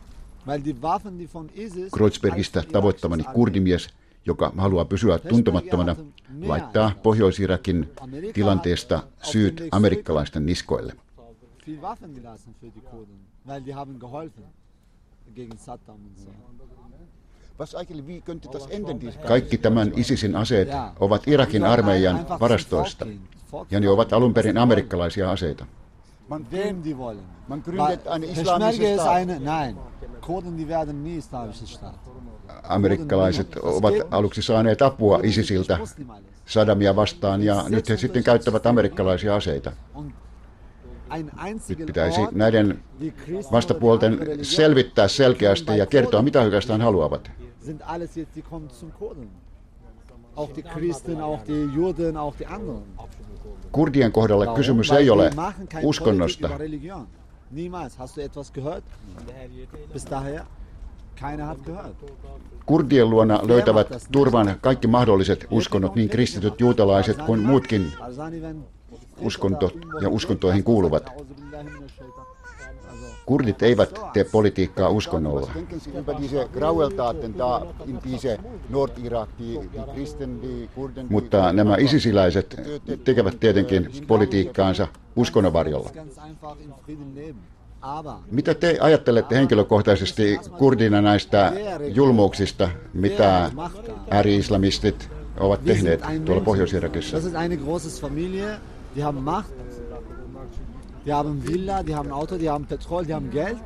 Weil 0.47 0.61
die 0.65 0.75
Waffen, 0.81 1.19
die 1.19 1.29
von 1.33 1.49
ISIS 1.55 1.91
Kreuzbergistä 1.91 2.63
tavoittamani 2.71 3.23
kurdimies, 3.23 3.89
joka 4.25 4.51
haluaa 4.57 4.85
pysyä 4.85 5.19
tuntemattomana, 5.19 5.95
laittaa 6.41 6.91
Pohjois-Irakin 7.03 7.89
tilanteesta 8.33 9.03
syyt 9.21 9.63
amerikkalaisten 9.71 10.45
niskoille 10.45 10.93
weil 13.47 13.61
die 13.65 13.75
haben 13.75 13.99
geholfen 13.99 14.43
gegen 15.35 15.57
Saddam 15.57 15.95
und 15.95 16.17
so. 16.17 16.29
Kaikki 19.27 19.57
tämän 19.57 19.91
ISISin 19.95 20.35
aseet 20.35 20.69
ovat 20.99 21.27
Irakin 21.27 21.63
armeijan 21.63 22.25
varastoista, 22.39 23.05
ja 23.71 23.79
ne 23.79 23.89
ovat 23.89 24.13
alun 24.13 24.33
perin 24.33 24.57
amerikkalaisia 24.57 25.31
aseita. 25.31 25.65
Amerikkalaiset 32.63 33.55
ovat 33.55 33.93
aluksi 34.11 34.41
saaneet 34.41 34.81
apua 34.81 35.19
ISISiltä 35.23 35.79
Saddamia 36.45 36.95
vastaan, 36.95 37.43
ja 37.43 37.65
nyt 37.69 37.89
he 37.89 37.97
sitten 37.97 38.23
käyttävät 38.23 38.65
amerikkalaisia 38.65 39.35
aseita. 39.35 39.71
Nyt 41.69 41.85
pitäisi 41.85 42.21
näiden 42.31 42.83
vastapuolten 43.51 44.19
selvittää 44.41 45.07
selkeästi 45.07 45.77
ja 45.77 45.85
kertoa, 45.85 46.21
mitä 46.21 46.39
he 46.39 46.45
oikeastaan 46.45 46.81
haluavat. 46.81 47.31
Kurdien 53.71 54.11
kohdalla 54.11 54.55
kysymys 54.55 54.91
ei 54.91 55.09
ole 55.09 55.31
uskonnosta. 55.83 56.49
Kurdien 62.65 63.09
luona 63.09 63.39
löytävät 63.43 63.87
turvan 64.11 64.55
kaikki 64.61 64.87
mahdolliset 64.87 65.47
uskonnot, 65.51 65.95
niin 65.95 66.09
kristityt, 66.09 66.59
juutalaiset 66.59 67.21
kuin 67.21 67.39
muutkin 67.39 67.93
uskontot 69.19 69.73
ja 70.01 70.09
uskontoihin 70.09 70.63
kuuluvat. 70.63 71.11
Kurdit 73.25 73.63
eivät 73.63 73.99
tee 74.13 74.23
politiikkaa 74.23 74.89
uskonnolla. 74.89 75.51
Mutta 81.09 81.53
nämä 81.53 81.75
isisiläiset 81.77 82.61
tekevät 83.03 83.39
tietenkin 83.39 83.89
politiikkaansa 84.07 84.87
uskonnon 85.15 85.53
varjolla. 85.53 85.89
Mitä 88.31 88.53
te 88.53 88.77
ajattelette 88.81 89.35
henkilökohtaisesti 89.35 90.39
kurdina 90.57 91.01
näistä 91.01 91.53
julmuuksista, 91.93 92.69
mitä 92.93 93.51
ääri-islamistit 94.09 95.09
ovat 95.39 95.63
tehneet 95.65 96.01
tuolla 96.25 96.43
Pohjois-Irakissa? 96.43 97.17
Die 98.95 99.03
haben 99.03 99.23
Macht, 99.23 99.53
die 101.05 101.13
haben 101.13 101.47
Villa, 101.47 101.83
die 101.85 101.95
haben 101.95 102.11
Auto, 102.11 102.37
die 102.39 102.49
haben 102.49 102.65
Petrol, 102.65 103.05
die 103.05 103.13
haben 103.13 103.29
Geld. 103.31 103.57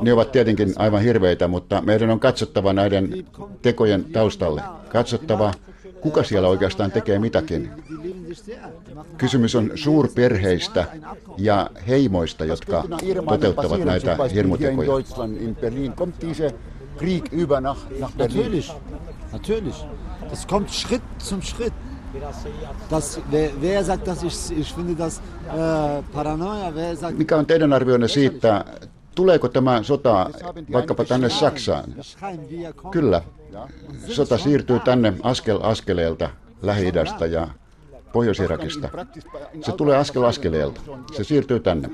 Ne 0.00 0.12
ovat 0.12 0.32
tietenkin 0.32 0.72
aivan 0.76 1.02
hirveitä, 1.02 1.48
mutta 1.48 1.80
meidän 1.80 2.10
on 2.10 2.20
katsottava 2.20 2.72
näiden 2.72 3.26
tekojen 3.62 4.04
taustalle. 4.04 4.62
Katsottava, 4.88 5.52
kuka 6.00 6.22
siellä 6.22 6.48
oikeastaan 6.48 6.92
tekee 6.92 7.18
mitäkin. 7.18 7.70
Kysymys 9.18 9.54
on 9.54 9.70
suurperheistä 9.74 10.86
ja 11.36 11.70
heimoista, 11.88 12.44
jotka 12.44 12.84
toteuttavat 13.28 13.84
näitä 13.84 14.16
hirmutekoja. 14.34 14.90
Krieg 16.96 17.32
über 17.32 17.60
nach, 17.60 17.78
nach 18.00 18.12
Berlin. 18.16 18.36
Natürlich, 18.36 18.72
natürlich. 19.32 19.84
Das 20.30 20.46
kommt 20.46 20.70
Schritt 20.70 21.02
zum 21.18 21.42
Schritt. 21.42 21.74
Das, 22.90 23.20
wer, 23.32 23.50
wer 23.60 23.84
sagt 23.84 24.06
das? 24.06 24.22
Ich, 24.22 24.58
ich 24.58 24.74
finde 24.74 24.94
das 24.98 25.20
äh, 25.48 26.04
Paranoia. 26.14 26.74
Wer 26.74 26.96
sagt, 26.96 27.18
Mikä 27.18 27.36
on 27.36 27.46
teidän 27.46 27.72
arvionne 27.72 28.08
siitä, 28.08 28.64
tuleeko 29.14 29.48
tämä 29.48 29.82
sota 29.82 30.30
vaikkapa 30.72 31.04
tänne 31.04 31.28
Saksaan? 31.28 31.94
Kyllä. 32.90 33.22
Sota 34.06 34.38
siirtyy 34.38 34.80
tänne 34.80 35.12
askel 35.22 35.58
askeleelta 35.62 36.30
lähi 36.62 36.92
ja 37.30 37.48
Pohjois-Irakista. 38.12 38.88
Se 39.62 39.72
tulee 39.72 39.96
askel 39.96 40.22
askeleelta. 40.24 40.80
Se 41.16 41.24
siirtyy 41.24 41.60
tänne. 41.60 41.90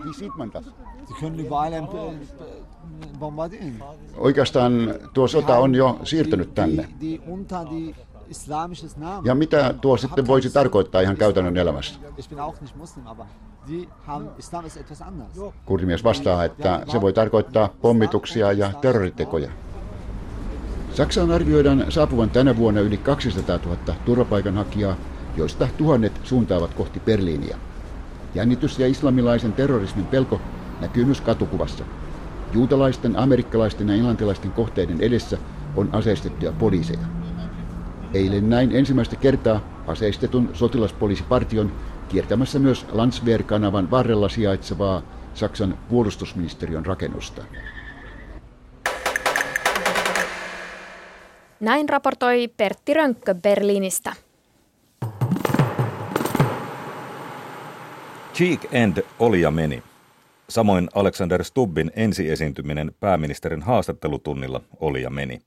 Oikeastaan 4.16 4.94
tuo 5.14 5.28
sota 5.28 5.58
on 5.58 5.74
jo 5.74 6.00
siirtynyt 6.04 6.54
tänne. 6.54 6.88
Ja 9.24 9.34
mitä 9.34 9.74
tuo 9.80 9.96
sitten 9.96 10.26
voisi 10.26 10.50
tarkoittaa 10.50 11.00
ihan 11.00 11.16
käytännön 11.16 11.56
elämässä? 11.56 12.00
Kurdimies 15.66 16.04
vastaa, 16.04 16.44
että 16.44 16.84
se 16.92 17.00
voi 17.00 17.12
tarkoittaa 17.12 17.68
pommituksia 17.82 18.52
ja 18.52 18.72
terroritekoja. 18.80 19.50
Saksaan 20.94 21.30
arvioidaan 21.30 21.84
saapuvan 21.88 22.30
tänä 22.30 22.56
vuonna 22.56 22.80
yli 22.80 22.96
200 22.96 23.58
000 23.64 23.76
turvapaikanhakijaa, 24.04 24.96
joista 25.36 25.68
tuhannet 25.76 26.20
suuntaavat 26.24 26.74
kohti 26.74 27.00
Berliiniä. 27.00 27.56
Jännitys 28.34 28.78
ja 28.78 28.86
islamilaisen 28.86 29.52
terrorismin 29.52 30.06
pelko 30.06 30.40
näkyy 30.80 31.04
myös 31.04 31.20
katukuvassa. 31.20 31.84
Juutalaisten, 32.52 33.18
amerikkalaisten 33.18 33.88
ja 33.88 33.94
englantilaisten 33.94 34.52
kohteiden 34.52 35.00
edessä 35.00 35.38
on 35.76 35.88
aseistettuja 35.92 36.52
poliiseja. 36.52 37.21
Eilen 38.14 38.50
näin 38.50 38.76
ensimmäistä 38.76 39.16
kertaa 39.16 39.82
aseistetun 39.86 40.50
sotilaspoliisipartion 40.52 41.72
kiertämässä 42.08 42.58
myös 42.58 42.86
Landswehr-kanavan 42.92 43.90
varrella 43.90 44.28
sijaitsevaa 44.28 45.02
Saksan 45.34 45.78
puolustusministeriön 45.88 46.86
rakennusta. 46.86 47.42
Näin 51.60 51.88
raportoi 51.88 52.48
Pertti 52.56 52.94
Rönkkö 52.94 53.34
Berliinistä. 53.34 54.12
Cheek 58.34 58.60
End 58.72 59.04
oli 59.18 59.40
ja 59.40 59.50
meni. 59.50 59.82
Samoin 60.48 60.88
Alexander 60.94 61.44
Stubbin 61.44 61.90
ensiesiintyminen 61.96 62.92
pääministerin 63.00 63.62
haastattelutunnilla 63.62 64.60
oli 64.80 65.02
ja 65.02 65.10
meni. 65.10 65.40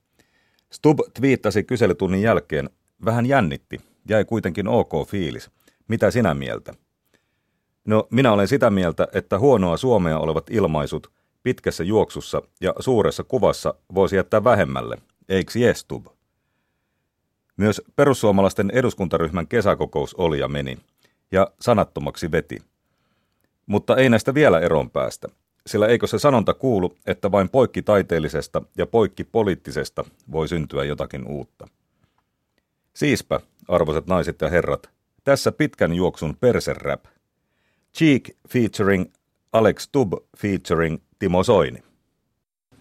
Stub 0.76 1.00
twiittasi 1.14 1.64
kyselytunnin 1.64 2.22
jälkeen, 2.22 2.70
vähän 3.06 3.26
jännitti, 3.26 3.82
jäi 4.10 4.26
kuitenkin 4.26 4.68
ok 4.68 4.92
fiilis. 5.08 5.52
Mitä 5.88 6.12
sinä 6.12 6.34
mieltä? 6.34 6.74
No, 7.86 8.08
minä 8.12 8.32
olen 8.32 8.48
sitä 8.48 8.70
mieltä, 8.70 9.08
että 9.14 9.40
huonoa 9.40 9.78
suomea 9.78 10.20
olevat 10.20 10.50
ilmaisut 10.50 11.12
pitkässä 11.44 11.84
juoksussa 11.84 12.42
ja 12.62 12.74
suuressa 12.80 13.24
kuvassa 13.24 13.74
voisi 13.94 14.16
jättää 14.16 14.44
vähemmälle, 14.44 14.98
eikö 15.30 15.60
jes, 15.60 15.80
Stub? 15.80 16.06
Myös 17.58 17.82
perussuomalaisten 17.96 18.72
eduskuntaryhmän 18.72 19.48
kesäkokous 19.48 20.14
oli 20.14 20.40
ja 20.40 20.48
meni, 20.48 20.78
ja 21.32 21.52
sanattomaksi 21.60 22.32
veti. 22.32 22.58
Mutta 23.66 23.96
ei 23.96 24.10
näistä 24.10 24.34
vielä 24.34 24.60
eroon 24.60 24.90
päästä 24.90 25.28
sillä 25.68 25.88
eikö 25.88 26.08
se 26.08 26.20
sanonta 26.20 26.54
kuulu, 26.54 26.98
että 27.06 27.32
vain 27.32 27.50
poikki 27.50 27.82
taiteellisesta 27.82 28.62
ja 28.78 28.86
poikki 28.86 29.24
poliittisesta 29.24 30.04
voi 30.32 30.48
syntyä 30.48 30.84
jotakin 30.84 31.28
uutta. 31.28 31.68
Siispä, 32.94 33.40
arvoisat 33.68 34.08
naiset 34.08 34.42
ja 34.42 34.50
herrat, 34.50 34.90
tässä 35.24 35.52
pitkän 35.52 35.94
juoksun 35.94 36.38
perserap. 36.40 37.06
Cheek 37.98 38.30
featuring 38.50 39.06
Alex 39.54 39.90
Tub 39.92 40.14
featuring 40.38 40.98
Timo 41.20 41.44
Soini. 41.44 41.84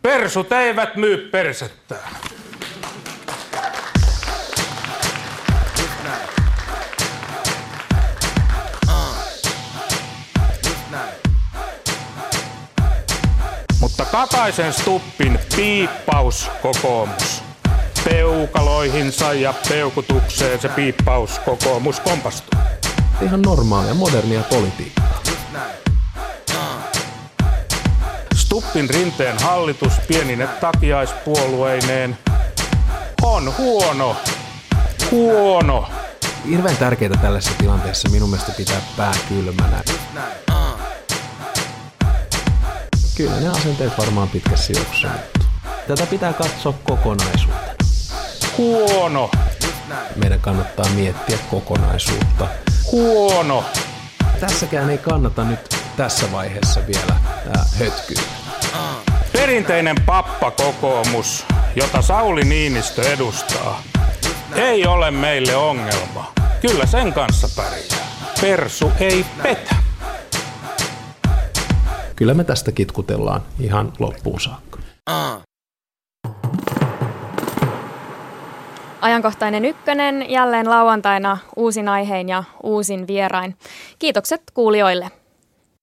Persut 0.03 0.53
eivät 0.53 0.97
myy 0.97 1.16
persettää. 1.30 2.09
Kataisen 14.15 14.73
Stuppin 14.73 15.39
piippaus 15.57 16.51
kokoomus. 16.62 17.43
Peukaloihinsa 18.05 19.33
ja 19.33 19.55
peukutukseen 19.69 20.61
se 20.61 20.69
piippaus 20.69 21.39
kokoomus 21.39 22.01
kompastuu. 22.01 22.61
Ihan 23.23 23.43
normaalia, 23.43 23.95
modernia 23.95 24.43
politiikkaa. 24.43 25.23
Stuppin 28.35 28.91
rinteen 28.91 29.39
hallitus 29.39 29.93
pienine 30.09 30.47
takiaispuolueineen 30.47 32.19
on 33.23 33.55
huono. 33.59 34.17
Huono. 35.11 35.89
Hirveän 36.49 36.77
tärkeää 36.77 37.17
tällaisessa 37.23 37.59
tilanteessa 37.59 38.09
minun 38.09 38.31
mielestä 38.31 38.53
pitää 38.53 38.81
pää 38.97 39.15
kylmänä. 39.29 39.83
Kyllä 43.17 43.41
ne 43.41 43.49
asenteet 43.49 43.99
varmaan 43.99 44.29
pitkässä 44.29 44.73
juoksussa 44.73 45.09
Tätä 45.89 46.07
pitää 46.07 46.33
katsoa 46.33 46.75
kokonaisuutena. 46.85 47.75
Huono. 48.59 49.31
Meidän 50.17 50.41
kannattaa 50.41 50.89
miettiä 50.89 51.39
kokonaisuutta. 51.51 52.47
Huono. 52.93 53.65
Tässäkään 54.41 54.91
ei 54.91 54.99
kannata 54.99 55.45
nyt 55.45 55.61
tässä 55.97 56.33
vaiheessa 56.33 56.81
vielä 56.87 57.17
hötkyä. 57.79 58.23
Perinteinen 59.33 59.97
pappakokoomus, 60.07 61.47
jota 61.77 62.03
Sauli 62.03 62.45
Niinistö 62.45 63.12
edustaa, 63.12 63.83
ei 64.55 64.87
ole 64.87 65.11
meille 65.11 65.57
ongelma. 65.57 66.33
Kyllä 66.61 66.87
sen 66.87 67.12
kanssa 67.12 67.49
pärjää. 67.57 68.07
Persu 68.41 68.93
ei 69.01 69.27
petä 69.43 69.84
kyllä 72.17 72.35
me 72.35 72.45
tästä 72.45 72.73
kitkutellaan 72.73 73.43
ihan 73.61 73.93
loppuun 73.99 74.41
saakka. 74.41 74.79
Ajankohtainen 79.01 79.65
ykkönen 79.65 80.31
jälleen 80.31 80.71
lauantaina 80.71 81.39
uusin 81.57 81.89
aiheen 81.89 82.29
ja 82.29 82.45
uusin 82.62 83.07
vierain. 83.07 83.57
Kiitokset 83.99 84.43
kuulijoille. 84.55 85.11